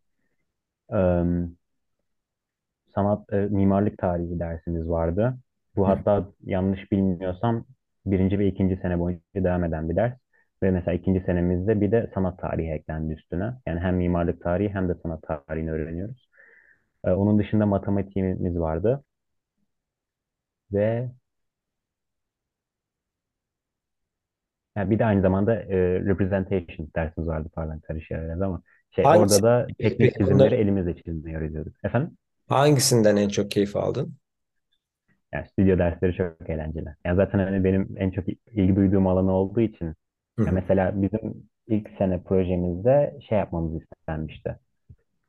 Sanat 2.97 3.33
e, 3.35 3.37
mimarlık 3.37 3.99
tarihi 3.99 4.41
dersimiz 4.41 4.89
vardı. 4.89 5.39
Bu 5.77 5.89
hatta 5.89 6.29
yanlış 6.45 6.93
bilmiyorsam 6.93 7.65
birinci 8.07 8.39
ve 8.39 8.49
ikinci 8.49 8.77
sene 8.77 8.99
boyunca 9.01 9.23
devam 9.37 9.65
eden 9.65 9.91
bir 9.91 9.97
ders. 9.97 10.15
Ve 10.63 10.71
mesela 10.71 10.95
ikinci 10.95 11.21
senemizde 11.27 11.81
bir 11.81 11.93
de 11.93 12.11
sanat 12.15 12.39
tarihi 12.41 12.71
eklendi 12.73 13.15
üstüne. 13.15 13.55
Yani 13.67 13.81
hem 13.81 13.97
mimarlık 13.97 14.43
tarihi 14.43 14.75
hem 14.75 14.89
de 14.89 14.95
sanat 15.03 15.23
tarihini 15.49 15.73
öğreniyoruz. 15.73 16.29
E, 17.07 17.11
onun 17.11 17.39
dışında 17.39 17.67
matematiğimiz 17.67 18.59
vardı. 18.61 19.05
Ve 20.73 21.11
yani 24.77 24.91
bir 24.91 24.99
de 24.99 25.05
aynı 25.05 25.23
zamanda 25.23 25.55
e, 25.55 26.01
representation 26.01 26.91
dersimiz 26.97 27.29
vardı. 27.29 27.49
Pardon 27.55 27.79
karışıyor 27.79 28.41
ama 28.41 28.63
şey 28.95 29.05
Hangisi? 29.05 29.35
orada 29.35 29.49
da 29.49 29.67
teknik 29.79 30.01
peki 30.01 30.19
çizimleri 30.19 30.35
bunlar 30.35 30.53
elimizle 30.53 30.97
çizmeyi 30.97 31.37
öğreniyorduk. 31.37 31.75
Efendim? 31.85 32.17
Hangisinden 32.49 33.17
en 33.17 33.29
çok 33.29 33.51
keyif 33.51 33.77
aldın? 33.77 34.17
Yani 35.35 35.47
stüdyo 35.49 35.79
dersleri 35.79 36.15
çok 36.17 36.51
eğlenceli. 36.51 36.89
Yani 37.05 37.17
zaten 37.17 37.39
hani 37.39 37.65
benim 37.65 37.95
en 37.99 38.11
çok 38.11 38.25
ilgi 38.29 38.77
duyduğum 38.77 39.07
alanı 39.07 39.33
olduğu 39.33 39.61
için 39.61 39.95
Hı 40.39 40.43
ya 40.47 40.53
hı. 40.53 40.53
mesela 40.53 41.03
bizim 41.03 41.49
ilk 41.67 41.91
sene 41.99 42.23
projemizde 42.23 43.19
şey 43.29 43.39
yapmamız 43.39 43.83
istenmişti. 43.83 44.59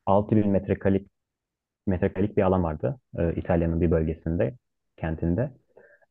6000 0.06 0.50
metrekarelik 0.50 1.08
metrekarelik 1.88 2.38
bir 2.38 2.44
alan 2.44 2.64
vardı. 2.64 3.00
Ee, 3.20 3.34
İtalya'nın 3.36 3.82
bir 3.82 3.92
bölgesinde, 3.92 4.58
kentinde. 4.98 5.52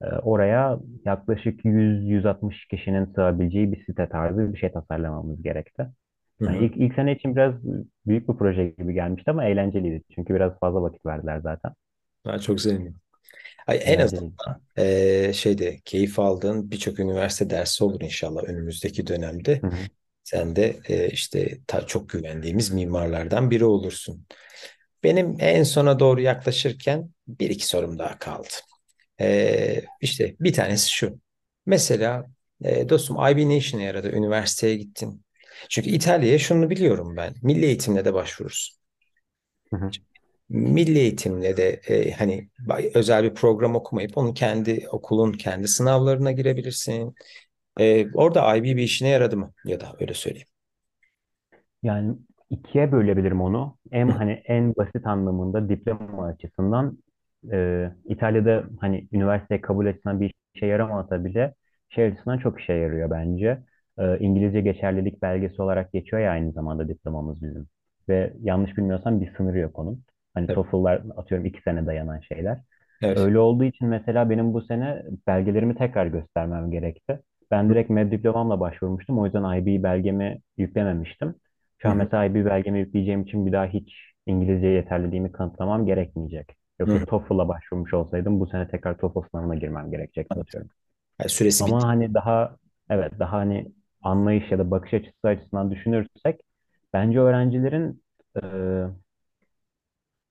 Ee, 0.03 0.07
oraya 0.07 0.81
yaklaşık 1.07 1.65
100-160 1.67 2.69
kişinin 2.71 3.07
sığabileceği 3.07 3.73
bir 3.73 3.85
site 3.87 4.09
tarzı 4.11 4.55
bir 4.55 4.59
şey 4.59 4.73
tasarlamamız 4.73 5.43
gerekti. 5.43 5.87
Yani 6.45 6.59
ilk, 6.59 6.77
ilk 6.77 6.95
sene 6.95 7.13
için 7.17 7.37
biraz 7.37 7.55
büyük 8.07 8.29
bir 8.29 8.35
proje 8.35 8.69
gibi 8.79 8.95
gelmişti 8.95 9.31
ama 9.31 9.45
eğlenceliydi. 9.45 10.03
Çünkü 10.15 10.35
biraz 10.35 10.59
fazla 10.61 10.83
vakit 10.83 11.07
verdiler 11.07 11.41
zaten. 11.41 11.73
Ben 12.27 12.39
çok 12.39 12.61
sevindim. 12.61 12.97
Ay, 13.67 13.81
en 13.85 13.99
azından 14.01 14.63
eee, 14.79 15.33
şeyde 15.35 15.81
keyif 15.85 16.19
aldığın 16.21 16.71
birçok 16.71 17.01
üniversite 17.01 17.51
dersi 17.51 17.85
olur 17.85 18.01
inşallah 18.01 18.45
önümüzdeki 18.45 19.07
dönemde. 19.07 19.63
Hı 19.63 19.67
hı. 19.67 19.89
Sen 20.25 20.57
de 20.57 20.77
eee, 20.89 21.11
işte 21.13 21.59
ta- 21.69 21.87
çok 21.87 22.09
güvendiğimiz 22.11 22.71
mimarlardan 22.73 23.53
biri 23.53 23.65
olursun. 23.65 24.27
Benim 25.05 25.37
en 25.41 25.63
sona 25.63 26.01
doğru 26.01 26.23
yaklaşırken 26.23 27.11
bir 27.29 27.51
iki 27.51 27.67
sorum 27.69 27.99
daha 27.99 28.21
kaldı. 28.21 28.49
Eee 29.21 29.85
işte 30.03 30.37
bir 30.41 30.55
tanesi 30.55 30.93
şu. 30.93 31.21
Mesela 31.67 32.27
eee, 32.65 32.91
dostum 32.91 33.17
IB 33.31 33.51
ne 33.51 33.57
işine 33.57 33.85
yaradı? 33.85 34.13
Üniversiteye 34.13 34.77
gittin. 34.77 35.23
Çünkü 35.69 35.91
İtalya'ya 35.91 36.39
şunu 36.39 36.71
biliyorum 36.71 37.17
ben. 37.17 37.35
Milli 37.43 37.65
eğitimle 37.67 38.05
de 38.05 38.15
başvurursun. 38.15 38.77
Hı 39.73 39.77
hı. 39.77 39.99
Milli 40.49 40.99
eğitimle 40.99 41.57
de 41.57 41.81
e, 41.89 42.11
hani 42.13 42.49
özel 42.95 43.25
bir 43.25 43.35
program 43.35 43.75
okumayıp 43.77 44.19
onu 44.19 44.35
kendi 44.35 44.87
okulun 44.93 45.33
kendi 45.33 45.69
sınavlarına 45.69 46.33
girebilirsin. 46.33 47.15
E, 47.81 48.13
orada 48.15 48.57
IB 48.57 48.65
bir 48.65 48.83
işine 48.83 49.09
yaradı 49.09 49.37
mı? 49.37 49.53
Ya 49.65 49.81
da 49.81 49.97
öyle 50.01 50.15
söyleyeyim. 50.15 50.49
Yani 51.83 52.17
ikiye 52.51 52.93
bölebilirim 52.93 53.41
onu. 53.41 53.79
Hem 53.91 54.15
hani 54.15 54.33
en 54.33 54.77
basit 54.77 55.07
anlamında 55.07 55.69
diploma 55.69 56.27
açısından 56.27 56.99
e, 57.53 57.91
İtalya'da 58.05 58.65
hani 58.81 59.09
üniversiteye 59.13 59.61
kabul 59.61 59.87
açısından 59.87 60.21
bir 60.21 60.35
işe 60.55 60.67
yaramasa 60.67 61.25
bile 61.25 61.55
şey 61.89 62.07
açısından 62.07 62.39
çok 62.39 62.61
işe 62.61 62.73
yarıyor 62.73 63.11
bence. 63.11 63.63
E, 63.99 64.19
İngilizce 64.19 64.61
geçerlilik 64.61 65.23
belgesi 65.23 65.63
olarak 65.63 65.93
geçiyor 65.93 66.23
ya 66.23 66.31
aynı 66.31 66.53
zamanda 66.53 66.89
diplomamız 66.89 67.43
bizim. 67.43 67.67
Ve 68.09 68.33
yanlış 68.41 68.77
bilmiyorsam 68.77 69.21
bir 69.21 69.35
sınırı 69.37 69.59
yok 69.59 69.79
onun. 69.79 70.05
Hani 70.35 70.49
Evet. 70.49 70.53
TOEFL'lar 70.53 71.03
atıyorum 71.17 71.47
iki 71.47 71.63
sene 71.63 71.87
dayanan 71.87 72.21
şeyler. 72.21 72.61
Evet. 73.03 73.27
Öyle 73.27 73.39
olduğu 73.39 73.65
için 73.65 73.89
mesela 73.89 74.31
benim 74.31 74.55
bu 74.55 74.63
sene 74.63 75.03
belgelerimi 75.27 75.75
tekrar 75.77 76.07
göstermem 76.07 76.71
gerekti. 76.71 77.21
Ben 77.51 77.71
direkt 77.71 77.91
MED 77.91 78.13
diplomamla 78.13 78.61
başvurmuştum. 78.61 79.19
O 79.19 79.25
yüzden 79.27 79.59
IB 79.59 79.83
belgemi 79.83 80.41
yüklememiştim. 80.57 81.35
Şu 81.79 81.89
an 81.89 81.97
mesela 81.97 82.25
IB 82.25 82.45
belgemi 82.45 82.79
yükleyeceğim 82.79 83.23
için 83.23 83.47
bir 83.47 83.53
daha 83.53 83.67
hiç 83.67 83.95
İngilizce 84.27 84.67
yeterliliğimi 84.67 85.33
kanıtlamam 85.33 85.87
gerekmeyecek. 85.87 86.57
Yoksa. 86.79 87.01
TOEFL'a 87.07 87.49
başvurmuş 87.49 87.95
olsaydım 87.95 88.41
bu 88.41 88.47
sene 88.47 88.69
tekrar 88.69 88.99
TOEFL 88.99 89.29
sınavına 89.31 89.55
girmem 89.55 89.91
gerekecekti 89.91 90.39
atıyorum. 90.39 90.71
Yani 91.21 91.31
süresi 91.31 91.67
Ama 91.67 91.87
bitti. 91.87 91.87
hani 91.89 92.15
daha 92.15 92.57
evet 92.91 93.13
daha 93.19 93.33
hani 93.39 93.73
anlayış 94.07 94.51
ya 94.53 94.59
da 94.59 94.71
bakış 94.71 94.95
açısı 94.95 95.29
açısından 95.29 95.71
düşünürsek 95.71 96.41
bence 96.95 97.21
öğrencilerin 97.21 98.03
e, 98.37 98.41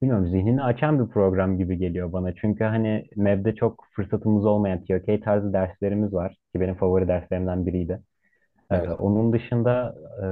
bilmiyorum 0.01 0.27
zihnini 0.27 0.63
açan 0.63 0.99
bir 1.05 1.11
program 1.13 1.57
gibi 1.57 1.77
geliyor 1.77 2.13
bana. 2.13 2.35
Çünkü 2.35 2.63
hani 2.63 3.05
MEB'de 3.15 3.55
çok 3.55 3.85
fırsatımız 3.95 4.45
olmayan 4.45 4.85
TOK 4.85 5.23
tarzı 5.23 5.53
derslerimiz 5.53 6.13
var 6.13 6.31
ki 6.31 6.59
benim 6.61 6.75
favori 6.75 7.07
derslerimden 7.07 7.65
biriydi. 7.65 7.99
Ee, 8.71 8.75
Evet. 8.75 8.99
onun 8.99 9.33
dışında 9.33 9.95
e, 10.23 10.25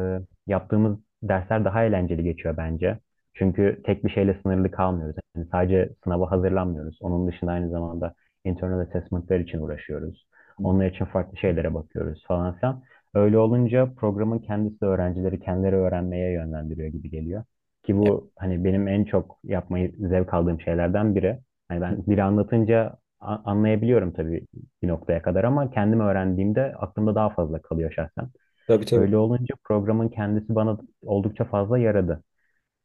yaptığımız 0.51 0.99
dersler 1.23 1.65
daha 1.65 1.83
eğlenceli 1.85 2.23
geçiyor 2.23 2.57
bence. 2.57 2.99
Çünkü 3.33 3.81
tek 3.85 4.05
bir 4.05 4.11
şeyle 4.11 4.39
sınırlı 4.43 4.71
kalmıyoruz. 4.71 5.15
Yani 5.37 5.47
sadece 5.51 5.89
sınava 6.05 6.31
hazırlanmıyoruz. 6.31 6.99
Onun 7.01 7.27
dışında 7.27 7.51
aynı 7.51 7.69
zamanda 7.69 8.15
internal 8.45 8.79
assessment'lar 8.81 9.39
için 9.39 9.59
uğraşıyoruz. 9.59 10.27
Onlar 10.63 10.87
için 10.87 11.05
farklı 11.05 11.37
şeylere 11.37 11.73
bakıyoruz 11.73 12.23
falan 12.27 12.55
filan. 12.57 12.83
Öyle 13.13 13.37
olunca 13.37 13.93
programın 13.95 14.39
kendisi 14.39 14.85
öğrencileri 14.85 15.39
kendileri 15.39 15.75
öğrenmeye 15.75 16.31
yönlendiriyor 16.31 16.87
gibi 16.87 17.09
geliyor. 17.09 17.43
Ki 17.83 17.95
Evet. 18.03 18.15
bu 18.15 18.31
hani 18.35 18.63
benim 18.63 18.87
en 18.87 19.03
çok 19.05 19.39
yapmayı 19.43 19.93
zevk 19.99 20.33
aldığım 20.33 20.61
şeylerden 20.61 21.15
biri. 21.15 21.39
Hani 21.67 21.81
ben 21.81 22.07
biri 22.07 22.23
anlatınca 22.23 22.97
a- 23.19 23.37
anlayabiliyorum 23.51 24.13
tabii 24.13 24.47
bir 24.81 24.87
noktaya 24.87 25.21
kadar 25.21 25.43
ama 25.43 25.71
kendim 25.71 25.99
öğrendiğimde 25.99 26.75
aklımda 26.79 27.15
daha 27.15 27.29
fazla 27.29 27.61
kalıyor 27.61 27.91
şahsen. 27.91 28.29
Tabii 28.67 28.85
tabii. 28.85 29.07
Öyle 29.07 29.17
olunca 29.17 29.55
programın 29.63 30.09
kendisi 30.09 30.55
bana 30.55 30.79
oldukça 31.03 31.45
fazla 31.45 31.79
yaradı. 31.79 32.23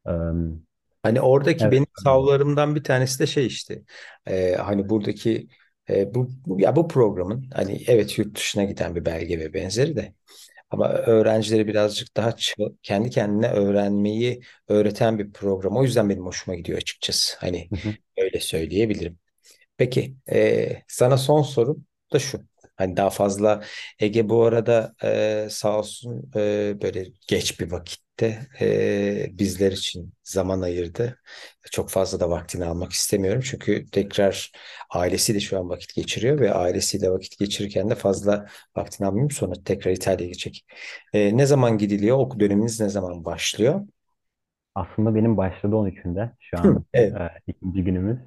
Eee, 0.09 0.14
Hani 1.03 1.21
oradaki 1.21 1.71
evet. 1.71 1.71
benim 1.71 1.87
savlarımdan 1.95 2.75
bir 2.75 2.85
tanesi 2.85 3.19
de 3.21 3.27
şey 3.27 3.47
işte. 3.47 3.83
e, 4.27 4.55
hani 4.55 4.88
buradaki 4.88 5.49
e, 5.90 6.14
bu 6.14 6.31
bu- 6.46 6.61
ya 6.61 6.77
bu 6.77 6.88
programın 6.88 7.51
hani 7.55 7.83
evet 7.87 8.18
yurt 8.18 8.37
dışına 8.37 8.64
giden 8.64 8.94
bir 8.96 9.05
belge 9.05 9.38
ve 9.38 9.55
benzeri 9.55 9.96
de 9.96 10.14
Ama 10.70 10.88
öğrencileri 10.88 11.66
birazcık 11.66 12.16
daha 12.16 12.35
kendi 12.83 13.11
kendine 13.11 13.51
öğrenmeyi 13.53 14.40
öğreten 14.68 15.18
bir 15.18 15.33
program. 15.33 15.77
O 15.77 15.85
yüzden 15.85 16.11
benim 16.11 16.27
hoşuma 16.27 16.55
gidiyor 16.57 16.79
açıkçası. 16.79 17.37
Hani 17.40 17.70
öyle 18.18 18.40
söyleyebilirim. 18.40 19.18
Peki, 19.77 20.16
e, 20.33 20.83
sana 20.88 21.16
son 21.18 21.42
sorum 21.42 21.87
da 22.12 22.18
şu. 22.18 22.40
Hani 22.77 22.96
daha 22.96 23.11
fazla 23.11 23.64
Ege 24.01 24.29
bu 24.29 24.44
arada 24.44 24.94
e, 25.05 25.48
sağ 25.51 25.79
olsun 25.79 26.31
e, 26.37 26.77
böyle 26.83 27.07
geç 27.29 27.61
bir 27.61 27.72
vakit 27.72 28.01
saatte 28.21 28.39
e, 28.61 29.39
bizler 29.39 29.73
için 29.73 30.13
zaman 30.23 30.61
ayırdı. 30.61 31.19
Çok 31.71 31.91
fazla 31.91 32.21
da 32.21 32.31
vaktini 32.31 32.65
almak 32.65 32.93
istemiyorum. 32.93 33.43
Çünkü 33.45 33.87
tekrar 33.91 34.53
ailesiyle 34.91 35.41
şu 35.41 35.59
an 35.59 35.69
vakit 35.69 35.95
geçiriyor 35.95 36.41
ve 36.41 36.55
ailesiyle 36.55 37.11
vakit 37.11 37.39
geçirirken 37.39 37.91
de 37.91 37.95
fazla 37.95 38.47
vaktini 38.77 39.07
almayayım. 39.07 39.31
Sonra 39.31 39.55
tekrar 39.65 39.93
İtalya'ya 39.93 40.27
gidecek. 40.29 40.65
E, 41.13 41.37
ne 41.37 41.47
zaman 41.47 41.79
gidiliyor? 41.79 42.19
Okul 42.19 42.41
döneminiz 42.41 42.81
ne 42.81 42.89
zaman 42.89 43.25
başlıyor? 43.25 43.81
Aslında 44.75 45.15
benim 45.15 45.37
başladı 45.37 45.77
13'ünde. 45.77 46.31
Şu 46.41 46.59
an 46.59 46.85
evet. 46.95 47.15
e, 47.21 47.29
ikinci 47.47 47.85
günümüz. 47.85 48.19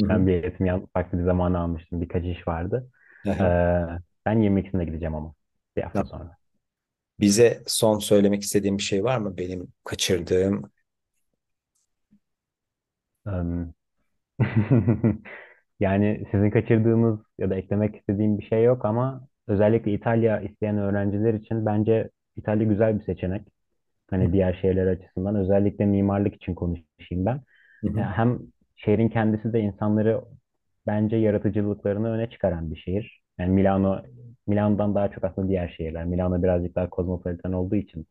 Hı 0.00 0.06
hı. 0.06 0.08
Ben 0.08 0.26
bir 0.26 0.42
eğitim 0.42 0.66
yan- 0.66 0.86
farklı 0.94 1.18
bir 1.18 1.24
zamanı 1.24 1.58
almıştım. 1.58 2.00
Birkaç 2.00 2.24
iş 2.24 2.48
vardı. 2.48 2.90
E, 3.40 3.44
Aha. 3.44 3.56
ben 4.26 4.40
22'sinde 4.42 4.84
gideceğim 4.84 5.14
ama. 5.14 5.34
Bir 5.76 5.82
hafta 5.82 6.04
sonra. 6.04 6.36
Bize 7.20 7.62
son 7.66 7.98
söylemek 7.98 8.42
istediğim 8.42 8.78
bir 8.78 8.82
şey 8.82 9.04
var 9.04 9.18
mı? 9.18 9.36
Benim 9.38 9.68
kaçırdığım. 9.84 10.70
Em, 13.26 13.74
Yani 15.80 16.26
sizin 16.32 16.50
kaçırdığınız 16.50 17.20
ya 17.38 17.50
da 17.50 17.56
eklemek 17.56 17.96
istediğim 17.96 18.38
bir 18.38 18.44
şey 18.46 18.64
yok 18.64 18.84
ama 18.84 19.28
özellikle 19.48 19.92
İtalya 19.94 20.40
isteyen 20.40 20.78
öğrenciler 20.78 21.34
için 21.34 21.66
bence 21.66 22.10
İtalya 22.36 22.66
güzel 22.68 23.00
bir 23.00 23.04
seçenek. 23.04 23.42
Hı 24.22 24.24
Hani 24.24 24.32
diğer 24.32 24.54
şehirler 24.62 24.86
açısından 24.86 25.36
özellikle 25.36 25.86
mimarlık 25.86 26.34
için 26.36 26.54
konuşayım 26.54 27.26
ben. 27.26 27.42
hı. 27.82 28.08
Hem 28.16 28.40
şehrin 28.76 29.08
kendisi 29.08 29.52
de 29.52 29.60
insanları 29.60 30.22
bence 30.86 31.16
yaratıcılıklarını 31.16 32.10
öne 32.10 32.30
çıkaran 32.30 32.70
bir 32.70 32.76
şehir. 32.76 33.22
Yani 33.38 33.52
Milano, 33.52 34.02
Milano'dan 34.46 34.94
daha 34.94 35.10
çok 35.10 35.24
aslında 35.24 35.48
diğer 35.48 35.68
şehirler. 35.68 36.04
Milano 36.04 36.42
birazcık 36.42 36.74
daha 36.76 36.90
kozmopolitan 36.90 37.52
olduğu 37.52 37.76
için 37.76 38.06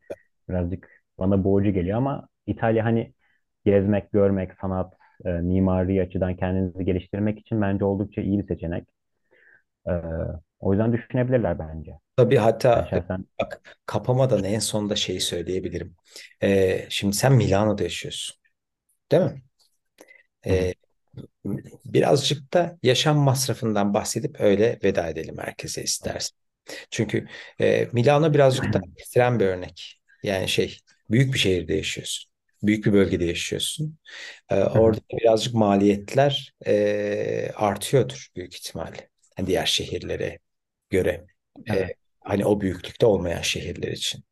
birazcık 0.49 0.89
bana 1.19 1.43
boğucu 1.43 1.71
geliyor 1.71 1.97
ama 1.97 2.27
İtalya 2.47 2.85
hani 2.85 3.13
gezmek, 3.65 4.11
görmek, 4.11 4.51
sanat, 4.61 4.93
e, 5.25 5.29
mimari 5.31 6.01
açıdan 6.01 6.35
kendinizi 6.37 6.85
geliştirmek 6.85 7.39
için 7.39 7.61
bence 7.61 7.85
oldukça 7.85 8.21
iyi 8.21 8.39
bir 8.39 8.47
seçenek. 8.47 8.87
E, 9.87 9.91
o 10.59 10.73
yüzden 10.73 10.93
düşünebilirler 10.93 11.59
bence. 11.59 11.99
Tabii 12.17 12.37
hatta 12.37 12.91
e, 12.95 12.99
şahsen 12.99 13.25
bak 13.39 13.77
kapamadan 13.85 14.43
en 14.43 14.59
sonda 14.59 14.95
şeyi 14.95 15.21
söyleyebilirim. 15.21 15.95
Ee, 16.43 16.85
şimdi 16.89 17.15
sen 17.15 17.33
Milano'da 17.33 17.83
yaşıyorsun, 17.83 18.35
değil 19.11 19.23
mi? 19.23 19.43
Hı 20.49 20.53
Ee, 20.53 20.73
birazcık 21.85 22.53
da 22.53 22.77
yaşam 22.83 23.17
masrafından 23.17 23.93
bahsedip 23.93 24.41
öyle 24.41 24.79
veda 24.83 25.07
edelim 25.07 25.37
herkese 25.39 25.83
istersen. 25.83 26.37
Çünkü 26.91 27.27
e, 27.61 27.87
Milano 27.93 28.33
birazcık 28.33 28.73
da 28.73 28.81
ekstrem 28.97 29.39
bir 29.39 29.45
örnek. 29.45 30.01
Yani 30.23 30.47
şey, 30.47 30.77
büyük 31.09 31.33
bir 31.33 31.39
şehirde 31.39 31.73
yaşıyorsun. 31.73 32.31
Büyük 32.63 32.85
bir 32.85 32.93
bölgede 32.93 33.25
yaşıyorsun. 33.25 33.97
Hı, 34.51 34.55
orada 34.63 34.99
birazcık 35.11 35.53
maliyetler 35.53 36.53
e, 36.67 37.51
artıyordur 37.55 38.27
büyük 38.35 38.55
ihtimalle. 38.55 39.09
Yani 39.37 39.47
diğer 39.47 39.65
şehirlere 39.65 40.39
göre. 40.89 41.25
E, 41.69 41.87
hani 42.19 42.45
o 42.45 42.61
büyüklükte 42.61 43.05
olmayan 43.05 43.41
şehirler 43.41 43.91
için. 43.91 44.23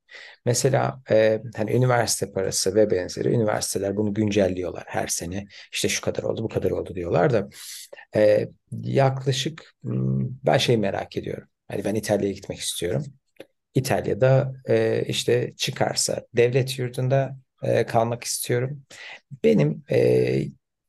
Mesela 0.46 1.02
e, 1.12 1.42
hani 1.56 1.72
üniversite 1.72 2.32
parası 2.32 2.76
ve 2.76 2.92
benzeri 2.92 3.30
üniversiteler 3.30 3.98
bunu 3.98 4.14
güncelliyorlar 4.14 4.84
her 4.88 5.08
sene. 5.08 5.48
İşte 5.74 5.90
şu 5.90 6.02
kadar 6.02 6.24
oldu, 6.24 6.44
bu 6.44 6.50
kadar 6.50 6.72
oldu 6.72 6.96
diyorlar 6.96 7.34
da 7.34 7.50
e, 8.16 8.50
yaklaşık 8.72 9.74
hmm, 9.84 10.30
ben 10.44 10.58
şey 10.58 10.78
merak 10.78 11.18
ediyorum. 11.18 11.48
Hani 11.68 11.86
ben 11.86 11.96
İtalya'ya 11.96 12.34
gitmek 12.34 12.60
istiyorum. 12.60 13.04
İtalya'da 13.76 14.54
e, 14.70 15.04
işte 15.08 15.54
çıkarsa 15.58 16.26
devlet 16.34 16.80
yurdunda 16.80 17.38
e, 17.64 17.86
kalmak 17.86 18.24
istiyorum. 18.24 18.84
Benim 19.44 19.84
e, 19.92 20.44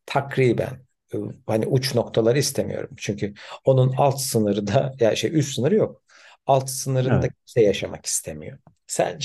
takriben 0.06 0.86
e, 1.14 1.16
hani 1.46 1.66
uç 1.66 1.94
noktaları 1.94 2.38
istemiyorum. 2.38 2.90
Çünkü 2.96 3.34
onun 3.64 3.94
alt 3.96 4.20
sınırı 4.20 4.66
da 4.66 4.94
ya 5.00 5.16
şey 5.16 5.38
üst 5.38 5.54
sınırı 5.54 5.74
yok. 5.74 6.02
Alt 6.46 6.70
sınırında 6.70 7.26
Evet. 7.26 7.32
kimse 7.36 7.62
yaşamak 7.62 8.06
istemiyor. 8.06 8.58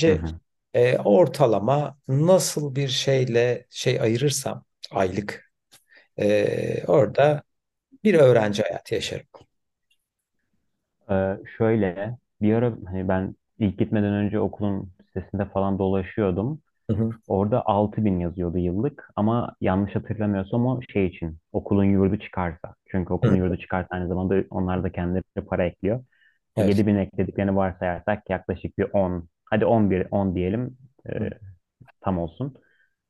Hı 0.06 0.12
Sence 0.12 0.12
hı, 0.12 0.40
e, 0.74 0.98
ortalama 0.98 1.98
nasıl 2.08 2.74
bir 2.76 2.88
şeyle 2.88 3.66
şey 3.70 4.00
ayırırsam 4.00 4.64
aylık 4.90 5.52
e, 6.18 6.84
hı 6.96 7.00
hı. 7.02 7.14
orada 7.14 7.42
bir 8.04 8.14
öğrenci 8.14 8.62
hayatı 8.62 8.94
yaşarım. 8.96 9.26
Ee, 11.10 11.38
şöyle 11.58 12.16
bir 12.40 12.54
ara 12.54 12.72
hani 12.86 13.08
ben 13.08 13.34
ilk 13.58 13.78
gitmeden 13.78 14.12
önce 14.12 14.40
okulun 14.40 14.92
sitesinde 15.06 15.44
falan 15.44 15.78
dolaşıyordum. 15.78 16.60
Hı 16.90 16.96
hı. 16.96 17.18
Orada 17.28 17.66
6000 17.66 18.20
yazıyordu 18.20 18.58
yıllık 18.58 19.10
ama 19.16 19.56
yanlış 19.60 19.96
hatırlamıyorsam 19.96 20.66
o 20.66 20.80
şey 20.92 21.06
için 21.06 21.38
okulun 21.52 21.84
yurdu 21.84 22.18
çıkarsa. 22.18 22.74
Çünkü 22.92 23.14
Hı 23.22 23.26
okulun 23.26 23.34
hı. 23.34 23.36
yurdu 23.36 23.56
çıkarsa 23.58 23.88
aynı 23.90 24.08
zamanda 24.08 24.44
onlar 24.50 24.82
da 24.84 24.92
kendileri 24.92 25.46
para 25.50 25.66
ekliyor. 25.66 26.04
Evet. 26.56 26.86
7000 26.86 26.96
eklediklerini 26.96 27.56
varsayarsak 27.56 28.30
yaklaşık 28.30 28.78
bir 28.78 28.88
10 28.92 29.28
hadi 29.50 29.64
11 29.66 30.06
10 30.10 30.34
diyelim 30.34 30.78
e, 31.10 31.30
tam 32.00 32.18
olsun. 32.18 32.54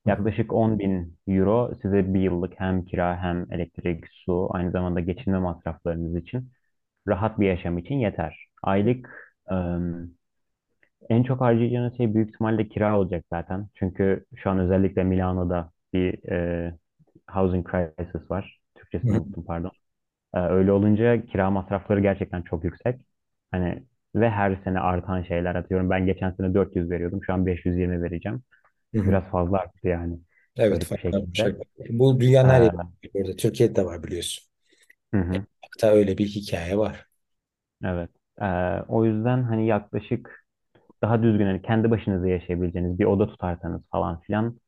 Yaklaşık 0.06 0.52
10 0.52 0.78
bin 0.78 1.18
euro 1.28 1.72
size 1.82 2.14
bir 2.14 2.20
yıllık 2.20 2.60
hem 2.60 2.84
kira 2.84 3.18
hem 3.22 3.52
elektrik, 3.52 4.04
su 4.12 4.48
aynı 4.52 4.70
zamanda 4.70 5.00
geçinme 5.00 5.38
masraflarınız 5.38 6.16
için 6.16 6.52
rahat 7.08 7.40
bir 7.40 7.46
yaşam 7.48 7.78
için 7.78 7.94
yeter. 7.96 8.46
Aylık 8.62 9.34
ım, 9.52 10.14
en 11.10 11.22
çok 11.22 11.40
harcayacağınız 11.40 11.96
şey 11.96 12.14
büyük 12.14 12.28
ihtimalle 12.30 12.68
kira 12.68 12.98
olacak 12.98 13.24
zaten. 13.30 13.68
Çünkü 13.74 14.24
şu 14.36 14.50
an 14.50 14.58
özellikle 14.58 15.04
Milano'da 15.04 15.70
bir 15.92 16.30
e, 16.32 16.74
housing 17.30 17.70
crisis 17.70 18.30
var. 18.30 18.60
Türkçesini 18.74 19.14
unuttum 19.16 19.44
pardon. 19.44 19.70
E, 20.34 20.40
öyle 20.40 20.72
olunca 20.72 21.26
kira 21.26 21.50
masrafları 21.50 22.00
gerçekten 22.00 22.42
çok 22.42 22.64
yüksek. 22.64 23.00
Hani 23.52 23.84
ve 24.14 24.30
her 24.30 24.56
sene 24.64 24.80
artan 24.80 25.22
şeyler 25.22 25.54
atıyorum. 25.54 25.90
Ben 25.90 26.06
geçen 26.06 26.30
sene 26.32 26.54
400 26.54 26.90
veriyordum. 26.90 27.24
Şu 27.24 27.32
an 27.34 27.46
520 27.46 28.02
vereceğim. 28.02 28.42
Hı 28.94 29.00
hı. 29.00 29.08
Biraz 29.08 29.24
fazla 29.24 29.58
arttı 29.58 29.88
yani 29.88 30.18
Evet, 30.56 30.84
bir 30.92 30.98
farklı 31.04 31.32
bir 31.32 31.38
şekilde. 31.38 31.38
şey. 31.38 31.54
Bu 31.90 32.20
dünyanın 32.20 32.48
her 32.48 32.62
yerinde. 32.62 32.82
Burada 33.14 33.36
Türkiye'de 33.36 33.76
de 33.76 33.84
var 33.84 34.02
biliyorsun. 34.04 34.44
hı 35.14 35.18
hı, 35.20 35.46
Hatta 35.62 35.90
öyle 35.92 36.18
bir 36.18 36.26
hikaye 36.28 36.78
var. 36.78 37.06
evet. 37.84 38.10
E, 38.40 38.44
o 38.88 39.04
yüzden 39.04 39.42
hani 39.42 39.66
yaklaşık 39.66 40.44
daha 41.02 41.24
düzgün 41.24 41.46
hani 41.46 41.62
kendi 41.62 41.90
başınıza 41.92 42.28
yaşayabileceğiniz 42.28 42.98
bir 42.98 43.04
oda 43.04 43.26
tutarsanız 43.28 43.82
falan 43.92 44.20
filan 44.20 44.60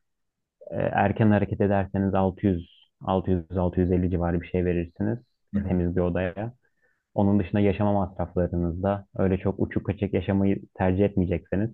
e, 0.70 0.76
erken 0.76 1.31
hareket 1.33 1.61
ederseniz 1.61 2.14
600 2.14 2.88
600 3.00 3.59
650 3.59 4.11
civarı 4.11 4.40
bir 4.42 4.46
şey 4.48 4.64
verirsiniz 4.64 5.18
Hı 5.55 5.59
hı. 5.61 5.68
temiz 5.68 5.96
bir 5.96 6.00
odaya. 6.00 6.55
Onun 7.14 7.38
dışında 7.40 7.61
yaşama 7.61 7.92
masraflarınızda 7.92 9.07
öyle 9.16 9.38
çok 9.38 9.61
uçuk 9.61 9.87
kaçık 9.87 10.14
yaşamayı 10.14 10.62
tercih 10.75 11.05
etmeyecekseniz 11.05 11.70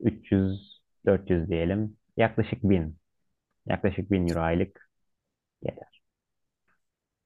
300 0.00 0.80
400 1.06 1.50
diyelim. 1.50 1.96
Yaklaşık 2.16 2.64
1000. 2.64 2.98
Yaklaşık 3.66 4.10
1000 4.10 4.28
euro 4.28 4.40
aylık 4.40 4.90
yeter. 5.62 6.02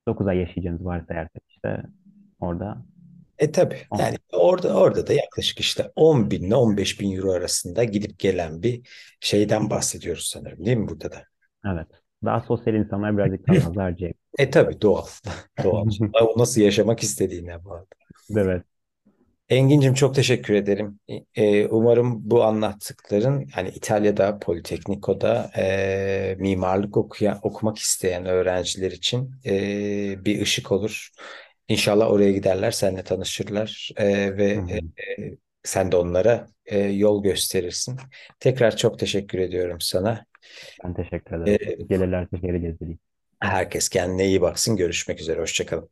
9 0.09 0.27
ay 0.27 0.39
yaşayacağınız 0.39 0.85
varsayarsak 0.85 1.43
işte 1.49 1.83
orada 2.41 2.85
E 3.39 3.53
tabii 3.53 3.79
yani 3.95 4.17
10. 4.17 4.33
orada 4.33 4.77
orada 4.77 5.07
da 5.07 5.13
yaklaşık 5.13 5.61
işte 5.61 5.93
10 5.97 6.31
bin 6.31 6.43
ile 6.43 6.55
15 6.55 7.01
bin 7.01 7.17
euro 7.17 7.33
arasında 7.33 7.85
gidip 7.85 8.19
gelen 8.19 8.63
bir 8.63 8.89
şeyden 9.21 9.71
bahsediyoruz 9.71 10.25
sanırım 10.33 10.65
değil 10.67 10.77
mi 10.77 10.89
burada 10.89 11.13
da? 11.13 11.25
Evet. 11.65 12.02
Daha 12.25 12.41
sosyal 12.41 12.75
insanlar 12.75 13.17
birazcık 13.19 13.47
daha 13.49 13.57
fazla 13.65 13.83
harcayabilir. 13.83 14.23
E 14.39 14.51
tabii 14.51 14.81
doğal. 14.83 15.07
Doğal. 15.63 15.87
O 16.23 16.39
nasıl 16.39 16.61
yaşamak 16.61 17.03
istediğine 17.03 17.65
bağlı. 17.65 17.87
Evet. 18.37 18.65
Engin'cim 19.49 19.95
çok 19.95 20.15
teşekkür 20.15 20.55
ederim. 20.55 21.01
E, 21.35 21.67
umarım 21.67 22.31
bu 22.31 22.43
anlattıkların 22.45 23.49
yani 23.57 23.69
İtalya'da, 23.69 24.39
Politecnico'da 24.39 25.51
e, 25.57 26.37
mimarlık 26.39 26.97
okuyan, 26.97 27.39
okumak 27.43 27.79
isteyen 27.79 28.27
öğrenciler 28.27 28.91
için 28.93 29.31
e, 29.47 30.25
bir 30.25 30.43
ışık 30.43 30.73
olur. 30.73 31.09
İnşallah 31.69 32.11
oraya 32.11 32.33
giderler, 32.33 32.71
seninle 32.71 33.05
tanışırlar 33.05 33.91
e, 33.97 34.37
ve 34.37 34.53
hı. 34.55 34.61
e, 34.69 34.77
e, 35.23 35.37
sen 35.65 35.93
de 35.93 35.97
onlara 35.97 36.47
e, 36.67 36.79
yol 36.79 37.23
gösterirsin. 37.23 37.99
Tekrar 38.41 38.77
çok 38.77 38.99
teşekkür 38.99 39.39
ediyorum 39.39 39.81
sana. 39.81 40.27
Ben 40.85 40.95
teşekkür 40.95 41.37
ederim. 41.37 41.59
E, 41.81 41.85
Gelirlerse 41.85 42.37
geri 42.39 42.61
gezdireyim. 42.61 42.99
herkes 43.41 43.89
kendine 43.89 44.27
iyi 44.27 44.41
baksın. 44.41 44.77
Görüşmek 44.77 45.21
üzere. 45.21 45.41
Hoşça 45.41 45.67
kalın. 45.67 45.91